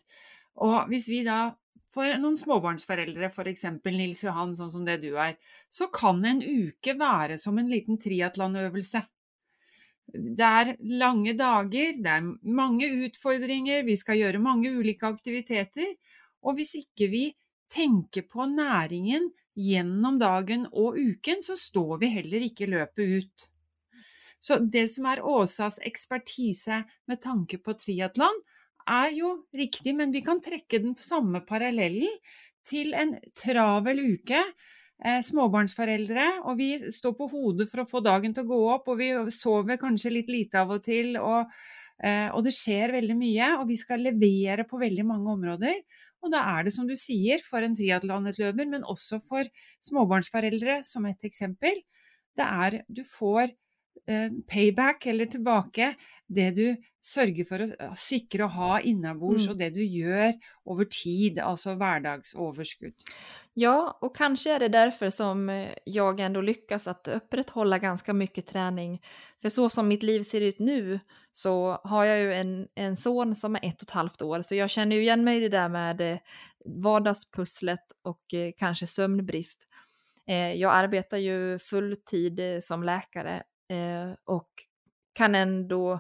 Og 0.62 0.86
hvis 0.92 1.10
vi 1.10 1.24
da 1.26 1.56
for 1.96 2.12
noen 2.20 2.36
småbarnsforeldre, 2.36 3.30
f.eks. 3.32 3.66
Nils 3.88 4.24
Johan, 4.26 4.54
sånn 4.58 4.72
som 4.74 4.86
det 4.88 5.00
du 5.06 5.14
er, 5.16 5.38
så 5.72 5.88
kan 5.94 6.20
en 6.28 6.42
uke 6.44 6.98
være 7.00 7.40
som 7.42 7.58
en 7.58 7.72
liten 7.72 8.00
triatlonøvelse. 8.02 9.02
Det 10.14 10.50
er 10.60 10.76
lange 11.00 11.34
dager, 11.40 11.96
det 12.04 12.12
er 12.12 12.28
mange 12.44 12.92
utfordringer, 13.08 13.86
vi 13.88 13.96
skal 13.98 14.20
gjøre 14.20 14.44
mange 14.44 14.74
ulike 14.76 15.08
aktiviteter. 15.08 15.96
Og 16.46 16.60
hvis 16.60 16.76
ikke 16.84 17.10
vi 17.10 17.24
tenker 17.72 18.28
på 18.30 18.46
næringen 18.52 19.32
gjennom 19.56 20.20
dagen 20.20 20.68
og 20.72 21.00
uken, 21.00 21.42
så 21.42 21.56
står 21.58 21.98
vi 22.04 22.12
heller 22.20 22.44
ikke 22.46 22.70
løpet 22.70 23.16
ut. 23.24 23.50
Så 24.40 24.60
det 24.60 24.88
som 24.94 25.08
er 25.10 25.24
Åsas 25.26 25.80
ekspertise 25.86 26.84
med 27.10 27.22
tanke 27.24 27.60
på 27.62 27.74
triatlon, 27.80 28.42
er 28.86 29.16
jo 29.18 29.32
riktig, 29.56 29.96
men 29.98 30.14
vi 30.14 30.22
kan 30.26 30.42
trekke 30.44 30.82
den 30.84 30.94
samme 31.02 31.42
parallellen 31.48 32.20
til 32.70 32.94
en 32.98 33.16
travel 33.38 34.02
uke. 34.14 34.42
Eh, 35.04 35.20
småbarnsforeldre, 35.28 36.26
og 36.48 36.56
vi 36.62 36.70
står 36.80 37.16
på 37.18 37.28
hodet 37.34 37.68
for 37.68 37.84
å 37.84 37.90
få 37.90 38.00
dagen 38.06 38.32
til 38.34 38.46
å 38.46 38.52
gå 38.54 38.60
opp, 38.78 38.86
og 38.88 39.02
vi 39.02 39.10
sover 39.34 39.76
kanskje 39.82 40.14
litt 40.14 40.30
lite 40.32 40.62
av 40.62 40.72
og 40.78 40.86
til, 40.86 41.18
og, 41.20 41.52
eh, 42.00 42.30
og 42.32 42.46
det 42.46 42.54
skjer 42.56 42.94
veldig 42.96 43.18
mye, 43.20 43.50
og 43.60 43.68
vi 43.68 43.76
skal 43.76 44.06
levere 44.06 44.64
på 44.64 44.80
veldig 44.80 45.06
mange 45.06 45.34
områder. 45.34 45.82
Og 46.24 46.32
da 46.32 46.46
er 46.56 46.64
det 46.64 46.74
som 46.74 46.88
du 46.88 46.96
sier, 46.96 47.44
for 47.44 47.62
en 47.62 47.76
triatlonutløper, 47.76 48.70
men 48.72 48.88
også 48.88 49.20
for 49.28 49.44
småbarnsforeldre, 49.84 50.80
som 50.88 51.06
et 51.06 51.28
eksempel, 51.28 51.84
det 52.40 52.48
er 52.48 52.82
du 52.88 53.04
får 53.04 53.50
eh, 53.52 53.58
payback, 54.48 55.06
eller 55.06 55.26
tilbake, 55.26 55.96
det 56.28 56.52
du 56.56 56.76
sørger 57.06 57.46
for 57.46 57.62
å 57.62 57.94
sikre 57.98 58.46
å 58.46 58.48
ha 58.48 58.80
innabords, 58.82 59.46
Mm. 59.46 59.52
och 59.52 59.58
det 59.58 59.70
du 59.70 59.86
gör 59.86 60.34
över 60.72 60.86
tid, 60.86 61.40
alltså 61.40 61.76
vardagsöverskudd. 61.76 62.94
Ja, 63.54 63.98
och 64.02 64.16
kanske 64.16 64.52
är 64.52 64.60
det 64.60 64.68
därför 64.70 65.10
som 65.10 65.50
eh, 65.50 65.70
jag 65.86 66.20
ändå 66.20 66.42
lyckas 66.42 66.88
att 66.88 67.08
upprätthålla 67.08 67.80
ganska 67.80 68.14
mycket 68.14 68.48
träning. 68.48 69.02
För 69.42 69.50
så 69.50 69.70
som 69.70 69.88
mitt 69.88 70.04
liv 70.04 70.24
ser 70.24 70.42
ut 70.42 70.60
nu 70.60 71.00
så 71.32 71.80
har 71.84 72.06
jag 72.06 72.20
ju 72.20 72.34
en, 72.34 72.68
en 72.76 72.96
son 72.96 73.36
som 73.36 73.56
är 73.56 73.66
ett 73.66 73.76
och 73.82 73.88
ett 73.88 73.90
halvt 73.90 74.22
år, 74.22 74.42
så 74.42 74.56
jag 74.56 74.70
känner 74.70 74.96
ju 74.96 75.02
igen 75.02 75.24
mig 75.24 75.38
i 75.38 75.40
det 75.40 75.50
där 75.50 75.70
med 75.70 76.02
eh, 76.02 76.18
vardagspusslet 76.66 77.80
och 78.04 78.34
eh, 78.34 78.52
kanske 78.58 78.88
sömnbrist. 78.88 79.62
Eh, 80.28 80.54
jag 80.54 80.74
arbetar 80.74 81.18
ju 81.18 81.60
fulltid 81.60 82.40
eh, 82.40 82.60
som 82.62 82.84
läkare 82.84 83.36
eh, 83.36 83.42
Eh, 83.68 84.14
och 84.24 84.50
kan 85.14 85.36
ändå 85.36 86.00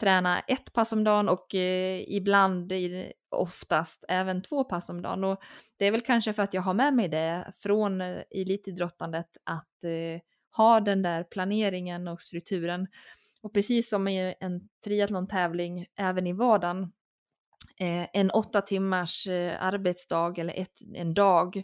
träna 0.00 0.40
ett 0.40 0.72
pass 0.72 0.92
om 0.92 1.04
dagen 1.04 1.28
och 1.28 1.54
eh, 1.54 2.04
ibland, 2.08 2.72
oftast, 3.30 4.04
även 4.08 4.42
två 4.42 4.64
pass 4.64 4.90
om 4.90 5.02
dagen. 5.02 5.24
Och 5.24 5.42
det 5.76 5.86
är 5.86 5.90
väl 5.90 6.00
kanske 6.00 6.32
för 6.32 6.42
att 6.42 6.54
jag 6.54 6.62
har 6.62 6.74
med 6.74 6.94
mig 6.94 7.08
det 7.08 7.52
från 7.56 8.00
eh, 8.00 8.22
elitidrottandet 8.30 9.36
att 9.44 9.84
eh, 9.84 10.20
ha 10.56 10.80
den 10.80 11.02
där 11.02 11.24
planeringen 11.24 12.08
och 12.08 12.20
strukturen. 12.20 12.86
Och 13.42 13.54
precis 13.54 13.90
som 13.90 14.08
i 14.08 14.34
en 14.40 14.68
triathlon-tävling, 14.84 15.86
även 15.96 16.26
i 16.26 16.32
vardagen, 16.32 16.92
eh, 17.80 18.06
en 18.12 18.30
åtta 18.30 18.60
timmars 18.60 19.26
eh, 19.26 19.64
arbetsdag 19.64 20.38
eller 20.38 20.54
ett, 20.54 20.78
en 20.94 21.14
dag 21.14 21.62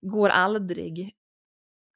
går 0.00 0.28
aldrig, 0.28 1.14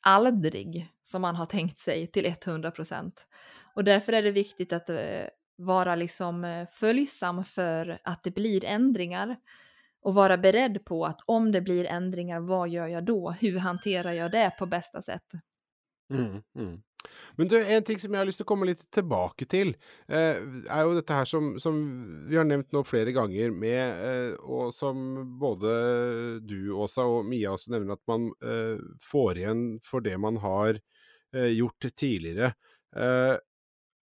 aldrig 0.01 0.93
som 1.03 1.23
man 1.23 1.37
har 1.37 1.47
tänkt 1.47 1.79
sig 1.79 2.07
till 2.07 2.27
100 2.27 2.71
procent. 2.71 3.27
Och 3.75 3.85
därför 3.85 4.13
är 4.13 4.23
det 4.23 4.33
viktigt 4.33 4.73
att 4.73 4.91
eh, 4.91 5.25
vara 5.57 5.95
liksom 5.95 6.45
eh, 6.45 6.69
följsam 6.73 7.45
för 7.45 7.99
att 8.05 8.23
det 8.25 8.31
blir 8.31 8.65
ändringar 8.65 9.37
och 10.01 10.15
vara 10.15 10.39
beredd 10.39 10.85
på 10.85 11.07
att 11.07 11.21
om 11.27 11.53
det 11.53 11.61
blir 11.61 11.85
ändringar, 11.85 12.41
vad 12.41 12.69
gör 12.69 12.87
jag 12.87 13.05
då? 13.05 13.31
Hur 13.31 13.59
hanterar 13.59 14.13
jag 14.13 14.31
det 14.31 14.53
på 14.59 14.67
bästa 14.67 15.03
sätt? 15.03 15.33
Mm, 16.11 16.43
mm. 16.55 16.83
Men 17.39 17.51
du, 17.51 17.57
en 17.59 17.85
ting 17.87 18.01
som 18.03 18.15
jeg 18.15 18.21
har 18.21 18.27
lyst 18.27 18.41
til 18.41 18.47
å 18.47 18.51
komme 18.51 18.67
litt 18.69 18.83
tilbake 18.95 19.47
til, 19.51 19.73
eh, 20.11 20.41
er 20.41 20.87
jo 20.87 20.97
dette 20.97 21.15
her 21.15 21.29
som, 21.31 21.53
som 21.63 21.77
vi 22.29 22.39
har 22.39 22.47
nevnt 22.49 22.73
nå 22.75 22.83
flere 22.87 23.15
ganger, 23.15 23.53
med, 23.55 24.03
eh, 24.09 24.33
og 24.43 24.73
som 24.75 25.05
både 25.41 25.75
du, 26.43 26.73
Åsa, 26.75 27.07
og 27.07 27.29
Mia 27.29 27.55
også 27.55 27.75
nevner, 27.77 27.99
at 27.99 28.11
man 28.11 28.31
eh, 28.43 28.81
får 29.05 29.43
igjen 29.43 29.67
for 29.87 30.05
det 30.05 30.17
man 30.21 30.41
har 30.43 30.81
eh, 30.81 31.53
gjort 31.55 31.91
tidligere. 31.95 32.55
Eh, 32.97 33.37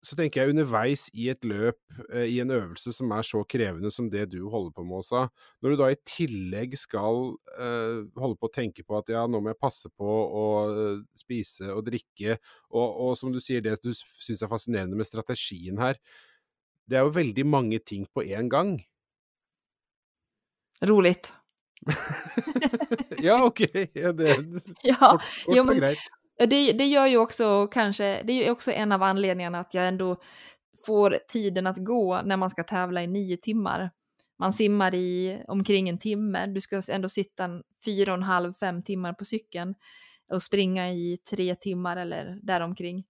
så 0.03 0.19
tenker 0.19 0.43
jeg 0.43 0.51
underveis 0.51 1.07
i 1.15 1.29
et 1.31 1.47
løp, 1.47 1.79
i 2.27 2.39
en 2.41 2.51
øvelse 2.53 2.93
som 2.95 3.11
er 3.15 3.25
så 3.27 3.43
krevende 3.49 3.91
som 3.93 4.09
det 4.11 4.25
du 4.31 4.39
holder 4.49 4.71
på 4.75 4.83
med, 4.87 5.01
Åsa, 5.03 5.25
når 5.61 5.73
du 5.73 5.79
da 5.81 5.89
i 5.93 5.99
tillegg 6.07 6.75
skal 6.79 7.33
eh, 7.57 7.99
holde 8.19 8.37
på 8.39 8.49
å 8.49 8.53
tenke 8.53 8.85
på 8.87 8.97
at 8.99 9.11
ja, 9.13 9.25
nå 9.27 9.41
må 9.43 9.51
jeg 9.53 9.59
passe 9.61 9.91
på 9.93 10.07
å 10.07 10.45
eh, 10.71 11.03
spise 11.19 11.69
og 11.73 11.85
drikke, 11.89 12.37
og, 12.71 12.87
og 13.07 13.13
som 13.19 13.33
du 13.33 13.39
sier, 13.43 13.63
det 13.65 13.77
du 13.83 13.91
syns 13.93 14.41
er 14.43 14.51
fascinerende 14.51 14.97
med 14.99 15.09
strategien 15.09 15.79
her, 15.81 15.99
det 16.89 16.99
er 16.99 17.05
jo 17.07 17.13
veldig 17.15 17.45
mange 17.47 17.79
ting 17.79 18.03
på 18.11 18.25
én 18.27 18.49
gang. 18.51 18.75
Roligt. 20.83 21.31
ja, 23.23 23.37
ok. 23.45 23.61
Ja, 23.93 24.11
det, 24.11 24.35
Ja, 24.83 24.97
kort, 24.97 25.21
kort 25.45 25.55
jo, 25.57 25.63
men- 25.63 25.79
greit. 25.79 25.99
Det, 26.39 26.73
det 26.73 26.85
gör 26.85 27.07
ju 27.07 27.17
också 27.17 27.67
kanske, 27.67 28.23
det 28.23 28.33
är 28.33 28.51
också 28.51 28.71
en 28.71 28.91
av 28.91 29.03
anledningarna 29.03 29.59
att 29.59 29.73
jag 29.73 29.87
ändå 29.87 30.17
får 30.85 31.19
tiden 31.27 31.67
att 31.67 31.77
gå 31.77 32.21
när 32.21 32.37
man 32.37 32.49
ska 32.49 32.63
tävla 32.63 33.03
i 33.03 33.07
nio 33.07 33.37
timmar. 33.37 33.91
Man 34.39 34.53
simmar 34.53 34.95
i 34.95 35.41
omkring 35.47 35.89
en 35.89 35.99
timme, 35.99 36.45
du 36.45 36.61
ska 36.61 36.81
ändå 36.91 37.09
sitta 37.09 37.43
en 37.43 37.63
fyra 37.85 38.11
och 38.11 38.17
en 38.17 38.23
halv, 38.23 38.53
fem 38.53 38.83
timmar 38.83 39.13
på 39.13 39.25
cykeln 39.25 39.75
och 40.31 40.43
springa 40.43 40.91
i 40.91 41.17
tre 41.29 41.55
timmar 41.55 41.97
eller 41.97 42.39
däromkring. 42.41 43.03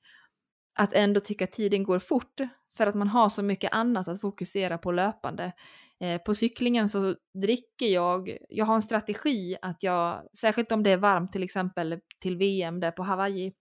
Att 0.76 0.94
ändå 0.94 1.20
tycka 1.20 1.44
att 1.44 1.52
tiden 1.52 1.84
går 1.84 2.00
fort 2.00 2.42
för 2.78 2.88
att 2.88 2.96
man 2.96 3.08
har 3.08 3.30
så 3.30 3.44
mycket 3.44 3.74
annat 3.74 4.08
att 4.08 4.22
fokusera 4.22 4.78
på 4.78 4.92
löpande. 4.92 5.54
Eh, 6.00 6.22
på 6.22 6.36
cyklingen 6.36 6.90
så 6.90 7.16
dricker 7.42 7.86
jag, 7.86 8.38
jag 8.50 8.66
har 8.66 8.76
en 8.76 8.82
strategi 8.82 9.58
att 9.62 9.84
jag, 9.84 10.24
särskilt 10.38 10.72
om 10.72 10.84
det 10.84 10.92
är 10.92 10.98
varmt 10.98 11.32
till 11.32 11.44
exempel 11.44 12.00
till 12.20 12.38
VM 12.38 12.80
där 12.80 12.92
på 12.92 13.04
Hawaii, 13.04 13.54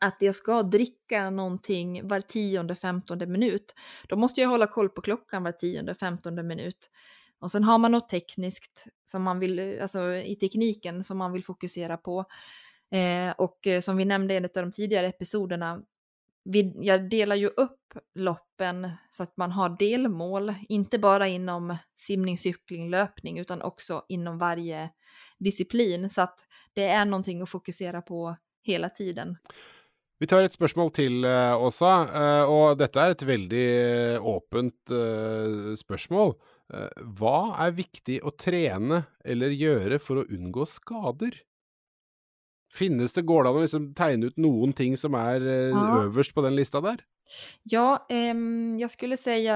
att 0.00 0.16
jag 0.18 0.34
ska 0.34 0.62
dricka 0.62 1.30
någonting 1.30 2.08
var 2.08 2.20
tionde, 2.20 2.76
femtonde 2.76 3.26
minut. 3.26 3.74
Då 4.08 4.16
måste 4.16 4.40
jag 4.40 4.48
hålla 4.48 4.66
koll 4.66 4.88
på 4.88 5.00
klockan 5.00 5.42
var 5.42 5.52
tionde, 5.52 5.94
femtonde 5.94 6.42
minut. 6.42 6.90
Och 7.40 7.50
sen 7.50 7.64
har 7.64 7.78
man 7.78 7.92
något 7.92 8.08
tekniskt 8.08 8.86
som 9.04 9.22
man 9.22 9.38
vill, 9.38 9.80
alltså 9.80 10.14
i 10.14 10.36
tekniken 10.36 11.04
som 11.04 11.18
man 11.18 11.32
vill 11.32 11.44
fokusera 11.44 11.96
på. 11.96 12.24
Eh, 12.90 13.34
och 13.38 13.66
eh, 13.66 13.80
som 13.80 13.96
vi 13.96 14.04
nämnde 14.04 14.34
i 14.34 14.36
en 14.36 14.44
av 14.44 14.50
de 14.52 14.72
tidigare 14.72 15.06
episoderna, 15.06 15.82
vi, 16.44 16.74
jag 16.80 17.10
delar 17.10 17.36
ju 17.36 17.46
upp 17.46 17.80
loppen 18.14 18.90
så 19.10 19.22
att 19.22 19.36
man 19.36 19.52
har 19.52 19.76
delmål, 19.78 20.54
inte 20.68 20.98
bara 20.98 21.28
inom 21.28 21.76
simning, 21.96 22.38
cykling, 22.38 22.90
löpning, 22.90 23.38
utan 23.38 23.62
också 23.62 24.04
inom 24.08 24.38
varje 24.38 24.90
disciplin. 25.38 26.10
Så 26.10 26.22
att 26.22 26.38
det 26.72 26.84
är 26.84 27.04
någonting 27.04 27.42
att 27.42 27.50
fokusera 27.50 28.02
på 28.02 28.36
hela 28.62 28.88
tiden. 28.88 29.36
Vi 30.20 30.28
tar 30.28 30.44
et 30.44 30.52
spørsmål 30.52 30.90
til, 30.92 31.24
eh, 31.24 31.54
Åsa. 31.56 31.92
eh, 32.12 32.44
og 32.44 32.76
dette 32.78 33.00
er 33.00 33.10
et 33.14 33.22
veldig 33.24 33.66
eh, 34.16 34.18
åpent 34.20 34.90
eh, 34.92 35.74
spørsmål. 35.80 36.34
Eh, 36.74 36.90
hva 37.16 37.56
er 37.64 37.72
viktig 37.72 38.18
å 38.22 38.30
trene 38.36 39.06
eller 39.24 39.48
gjøre 39.56 39.98
for 39.98 40.20
å 40.20 40.26
unngå 40.28 40.66
skader? 40.68 41.40
Finnes 42.70 43.12
det, 43.16 43.24
går 43.26 43.42
det 43.44 43.50
an 43.50 43.56
å 43.56 43.62
liksom 43.64 43.94
tegne 43.98 44.26
ut 44.30 44.36
noen 44.38 44.72
ting 44.76 44.96
som 45.00 45.14
er 45.18 45.40
eh, 45.40 45.72
Ja. 45.72 46.04
øverst 46.04 46.34
på 46.36 46.44
den 46.44 46.54
lista 46.54 46.80
der? 46.84 47.00
Ja, 47.64 48.04
ehm, 48.10 48.76
jag 48.78 48.90
skulle 48.90 49.16
säga 49.16 49.54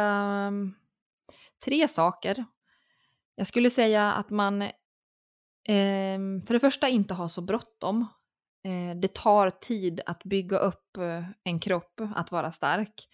mm, 0.49 0.75
tre 1.65 1.89
saker. 1.89 2.45
Jag 3.37 3.47
skulle 3.47 3.71
säga 3.71 4.13
att 4.13 4.31
man 4.31 4.63
ehm, 5.69 6.43
för 6.47 6.55
det 6.55 6.61
första 6.61 6.89
inte 6.89 7.15
har 7.15 7.29
så 7.29 7.41
bråttom. 7.43 8.07
Eh, 8.65 8.97
det 8.97 9.15
tar 9.15 9.51
tid 9.51 10.01
att 10.07 10.25
bygga 10.25 10.59
upp 10.59 10.97
eh, 10.97 11.25
en 11.45 11.59
kropp, 11.59 12.01
att 12.15 12.33
vara 12.33 12.53
stark. 12.53 13.09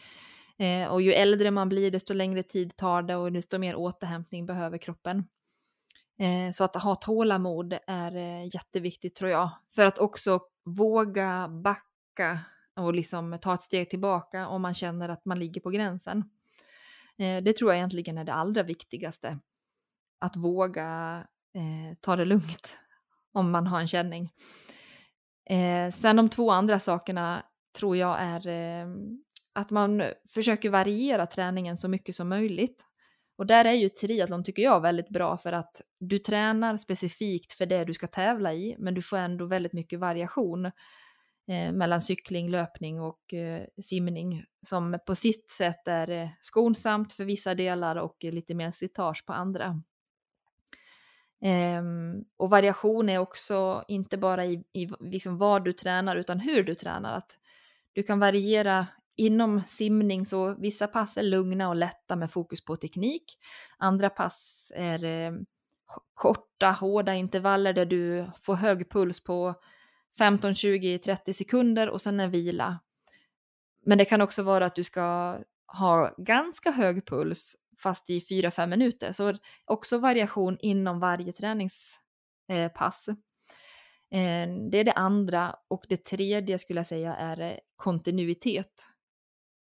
Eh, 0.59 0.89
och 0.89 1.03
ju 1.03 1.13
äldre 1.13 1.51
man 1.51 1.69
blir, 1.69 1.91
desto 1.91 2.15
längre 2.15 2.43
tid 2.43 2.77
tar 2.77 3.03
det 3.03 3.17
och 3.17 3.33
desto 3.33 3.59
mer 3.59 3.77
återhämtning 3.77 4.47
behöver 4.47 4.79
kroppen. 4.79 5.25
Eh, 6.19 6.51
så 6.53 6.65
att 6.65 6.77
ha 6.77 6.95
tålamod 6.95 7.79
är 7.87 8.17
eh, 8.17 8.45
jätteviktigt 8.55 9.15
tror 9.15 9.31
jag. 9.31 9.51
För 9.75 9.87
att 9.87 9.99
också 9.99 10.41
våga 10.65 11.49
backa 11.49 12.41
och 12.77 12.95
liksom 12.95 13.39
ta 13.43 13.55
ett 13.55 13.63
steg 13.63 13.91
tillbaka 13.91 14.49
om 14.49 14.63
man 14.63 14.75
känner 14.75 15.09
att 15.09 15.25
man 15.25 15.39
ligger 15.39 15.61
på 15.61 15.71
gränsen. 15.71 16.31
Eh, 17.19 17.43
det 17.43 17.57
tror 17.57 17.71
jag 17.71 17.79
egentligen 17.79 18.19
är 18.19 18.25
det 18.25 18.35
allra 18.35 18.63
viktigaste. 18.63 19.39
Att 20.19 20.37
våga 20.37 21.19
eh, 21.55 21.97
ta 22.01 22.17
det 22.17 22.25
lugnt 22.25 22.77
om 23.33 23.51
man 23.51 23.67
har 23.67 23.81
en 23.81 23.89
känning. 23.89 24.33
Eh, 25.51 25.91
sen 25.91 26.17
de 26.17 26.29
två 26.29 26.51
andra 26.51 26.79
sakerna 26.79 27.43
tror 27.79 27.97
jag 27.97 28.17
är 28.21 28.47
eh, 28.49 28.89
att 29.53 29.71
man 29.71 30.03
försöker 30.35 30.71
variera 30.71 31.27
träningen 31.27 31.77
så 31.77 31.89
mycket 31.89 32.15
som 32.15 32.29
möjligt. 32.29 32.87
Och 33.39 33.47
där 33.47 33.65
är 33.65 33.73
ju 33.73 33.89
triathlon 33.89 34.45
tycker 34.45 34.63
jag 34.63 34.81
väldigt 34.81 35.09
bra 35.09 35.39
för 35.39 35.53
att 35.53 35.83
du 36.01 36.19
tränar 36.19 36.77
specifikt 36.77 37.53
för 37.53 37.67
det 37.67 37.85
du 37.85 37.95
ska 37.95 38.07
tävla 38.07 38.55
i, 38.55 38.77
men 38.79 38.95
du 38.95 39.03
får 39.03 39.17
ändå 39.17 39.47
väldigt 39.47 39.73
mycket 39.73 40.01
variation 40.01 40.67
eh, 40.67 41.73
mellan 41.73 42.01
cykling, 42.01 42.51
löpning 42.51 43.01
och 43.01 43.35
eh, 43.35 43.65
simning 43.83 44.45
som 44.67 44.99
på 45.07 45.15
sitt 45.15 45.51
sätt 45.51 45.89
är 45.89 46.11
eh, 46.11 46.29
skonsamt 46.41 47.13
för 47.13 47.25
vissa 47.25 47.55
delar 47.55 47.97
och 47.97 48.17
lite 48.21 48.55
mer 48.55 48.71
slitage 48.71 49.27
på 49.27 49.33
andra. 49.33 49.83
Um, 51.43 52.25
och 52.37 52.51
variation 52.51 53.09
är 53.09 53.19
också 53.19 53.85
inte 53.89 54.19
bara 54.19 54.47
i, 54.47 54.65
i 54.73 54.89
liksom 55.01 55.39
vad 55.39 55.65
du 55.65 55.73
tränar 55.73 56.17
utan 56.17 56.41
hur 56.41 56.63
du 56.63 56.75
tränar. 56.75 57.17
Att 57.17 57.39
du 57.93 58.03
kan 58.03 58.19
variera 58.19 58.87
inom 59.17 59.63
simning 59.67 60.27
så 60.27 60.55
vissa 60.55 60.87
pass 60.87 61.17
är 61.17 61.23
lugna 61.23 61.69
och 61.69 61.77
lätta 61.77 62.17
med 62.17 62.31
fokus 62.31 62.65
på 62.65 62.77
teknik. 62.77 63.39
Andra 63.79 64.11
pass 64.11 64.73
är 64.75 65.05
eh, 65.05 65.33
korta, 66.15 66.71
hårda 66.71 67.15
intervaller 67.15 67.73
där 67.73 67.87
du 67.87 68.31
får 68.41 68.55
hög 68.55 68.91
puls 68.91 69.25
på 69.25 69.55
15, 70.19 70.55
20, 70.55 70.99
30 70.99 71.33
sekunder 71.33 71.89
och 71.89 72.03
sen 72.03 72.21
en 72.21 72.31
vila. 72.31 72.81
Men 73.87 73.99
det 73.99 74.05
kan 74.05 74.23
också 74.23 74.43
vara 74.43 74.67
att 74.67 74.75
du 74.75 74.85
ska 74.85 75.39
ha 75.67 76.15
ganska 76.19 76.71
hög 76.71 77.07
puls 77.07 77.57
fast 77.83 78.11
i 78.11 78.21
4-5 78.21 78.67
minuter. 78.67 79.13
Så 79.13 79.35
också 79.65 79.99
variation 79.99 80.57
inom 80.61 81.01
varje 81.01 81.33
träningspass. 81.33 83.09
Ehm, 84.11 84.71
det 84.71 84.79
är 84.79 84.85
det 84.85 84.93
andra 84.93 85.57
och 85.69 85.85
det 85.89 86.05
tredje 86.05 86.59
skulle 86.59 86.79
jag 86.79 86.87
säga 86.87 87.15
är 87.15 87.41
eh, 87.41 87.57
kontinuitet. 87.77 88.87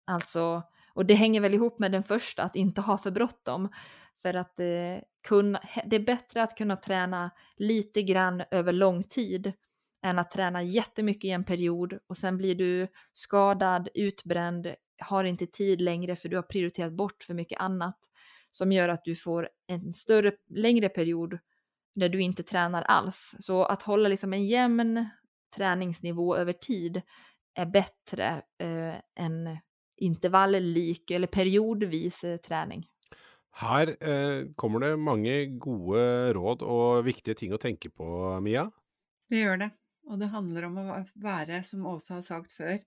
Alltså, 0.08 0.64
och 0.94 1.06
det 1.06 1.14
hänger 1.14 1.42
väl 1.42 1.54
ihop 1.54 1.80
med 1.80 1.92
den 1.92 2.04
första, 2.04 2.44
att 2.44 2.56
inte 2.56 2.82
ha 2.82 2.98
för 2.98 3.12
bråttom. 3.12 3.70
För 4.22 4.34
att 4.34 4.60
eh, 4.60 4.98
kunna, 5.28 5.62
det 5.86 5.96
är 5.96 6.06
bättre 6.06 6.44
att 6.44 6.58
kunna 6.58 6.76
träna 6.76 7.32
lite 7.58 8.04
grann 8.04 8.44
över 8.52 8.74
lång 8.74 9.04
tid 9.04 9.54
än 10.06 10.20
att 10.20 10.32
träna 10.32 10.64
jättemycket 10.64 11.26
i 11.26 11.32
en 11.32 11.44
period 11.44 12.00
och 12.08 12.18
sen 12.18 12.38
blir 12.38 12.56
du 12.56 12.88
skadad, 13.12 13.90
utbränd, 13.94 14.68
har 14.98 15.24
inte 15.24 15.48
tid 15.48 15.82
längre 15.82 16.16
för 16.16 16.30
du 16.30 16.36
har 16.36 16.44
prioriterat 16.44 16.94
bort 16.94 17.24
för 17.24 17.34
mycket 17.34 17.60
annat 17.60 17.98
som 18.52 18.72
gör 18.72 18.90
att 18.90 19.04
du 19.04 19.16
får 19.16 19.50
en 19.68 19.94
större, 19.94 20.32
längre 20.50 20.90
period 20.90 21.40
där 21.96 22.10
du 22.10 22.22
inte 22.22 22.44
tränar 22.44 22.82
alls. 22.82 23.36
Så 23.40 23.64
att 23.64 23.84
hålla 23.84 24.10
liksom 24.10 24.34
en 24.34 24.46
jämn 24.46 25.10
träningsnivå 25.56 26.36
över 26.36 26.54
tid 26.54 27.02
är 27.54 27.66
bättre 27.66 28.42
eh, 28.58 29.24
än 29.24 29.58
intervalllik 29.98 31.12
eller 31.12 31.28
periodvis 31.28 32.24
eh, 32.24 32.38
träning. 32.38 32.88
Här 33.52 34.10
eh, 34.10 34.46
kommer 34.56 34.80
det 34.80 34.98
många 34.98 35.46
goda 35.46 36.34
råd 36.34 36.62
och 36.62 37.08
viktiga 37.08 37.36
ting 37.36 37.52
att 37.52 37.62
tänka 37.62 37.90
på, 37.90 38.40
Mia. 38.42 38.72
Det 39.30 39.40
gör 39.40 39.58
det. 39.58 39.70
Och 40.04 40.20
det 40.20 40.26
handlar 40.26 40.64
om 40.64 40.78
att 40.78 41.12
vara, 41.16 41.64
som 41.64 41.86
Åsa 41.86 42.14
har 42.14 42.22
sagt 42.22 42.54
förr, 42.54 42.80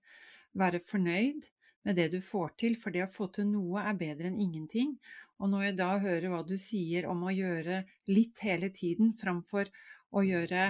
vara 0.51 0.79
förnöjd 0.79 1.45
med 1.89 1.95
det 1.95 2.07
du 2.07 2.21
får 2.21 2.49
till, 2.49 2.77
för 2.77 2.91
det 2.91 3.03
å 3.03 3.07
få 3.07 3.27
till 3.27 3.47
något 3.47 3.81
är 3.85 3.93
bättre 3.93 4.27
än 4.27 4.39
ingenting. 4.39 4.97
Och 5.37 5.49
när 5.49 5.63
jag 5.63 5.77
då 5.77 5.83
hör 5.83 6.27
vad 6.29 6.47
du 6.47 6.57
säger 6.57 7.05
om 7.05 7.23
att 7.23 7.35
göra 7.35 7.83
lite 8.05 8.45
hela 8.45 8.69
tiden 8.69 9.13
framför 9.13 9.67
att 10.11 10.27
göra 10.27 10.65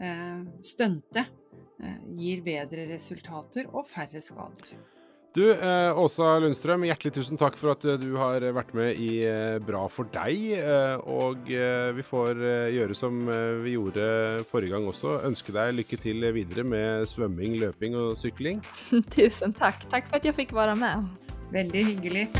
eh, 0.00 0.60
stunte, 0.62 1.24
eh, 1.80 2.14
ger 2.14 2.42
bättre 2.42 2.86
resultat 2.86 3.56
och 3.66 3.88
färre 3.88 4.20
skador. 4.20 4.93
Du, 5.34 5.52
eh, 5.52 5.98
Åsa 5.98 6.38
Lundström, 6.38 6.84
hjärtligt 6.84 7.14
tusen 7.14 7.36
tack 7.36 7.56
för 7.56 7.68
att 7.68 7.84
eh, 7.84 7.92
du 7.92 8.14
har 8.14 8.52
varit 8.52 8.72
med 8.72 8.92
i 8.92 9.24
eh, 9.24 9.66
Bra 9.66 9.88
för 9.88 10.04
dig. 10.12 10.60
Eh, 10.60 10.94
och 10.94 11.50
eh, 11.50 11.92
vi 11.92 12.02
får 12.02 12.44
eh, 12.44 12.74
göra 12.74 12.94
som 12.94 13.26
vi 13.64 13.70
gjorde 13.70 14.44
förra 14.50 14.66
gången 14.66 14.88
också. 14.88 15.20
Önska 15.24 15.52
dig 15.52 15.72
lycka 15.72 15.96
till 15.96 16.32
vidare 16.32 16.64
med 16.64 17.08
svömning, 17.08 17.58
löpning 17.58 17.96
och 17.96 18.18
cykling. 18.18 18.60
tusen 19.10 19.52
tack. 19.52 19.86
Tack 19.90 20.08
för 20.10 20.16
att 20.16 20.24
jag 20.24 20.34
fick 20.34 20.52
vara 20.52 20.74
med. 20.74 21.06
Väldigt 21.50 21.86
hyggligt. 21.86 22.38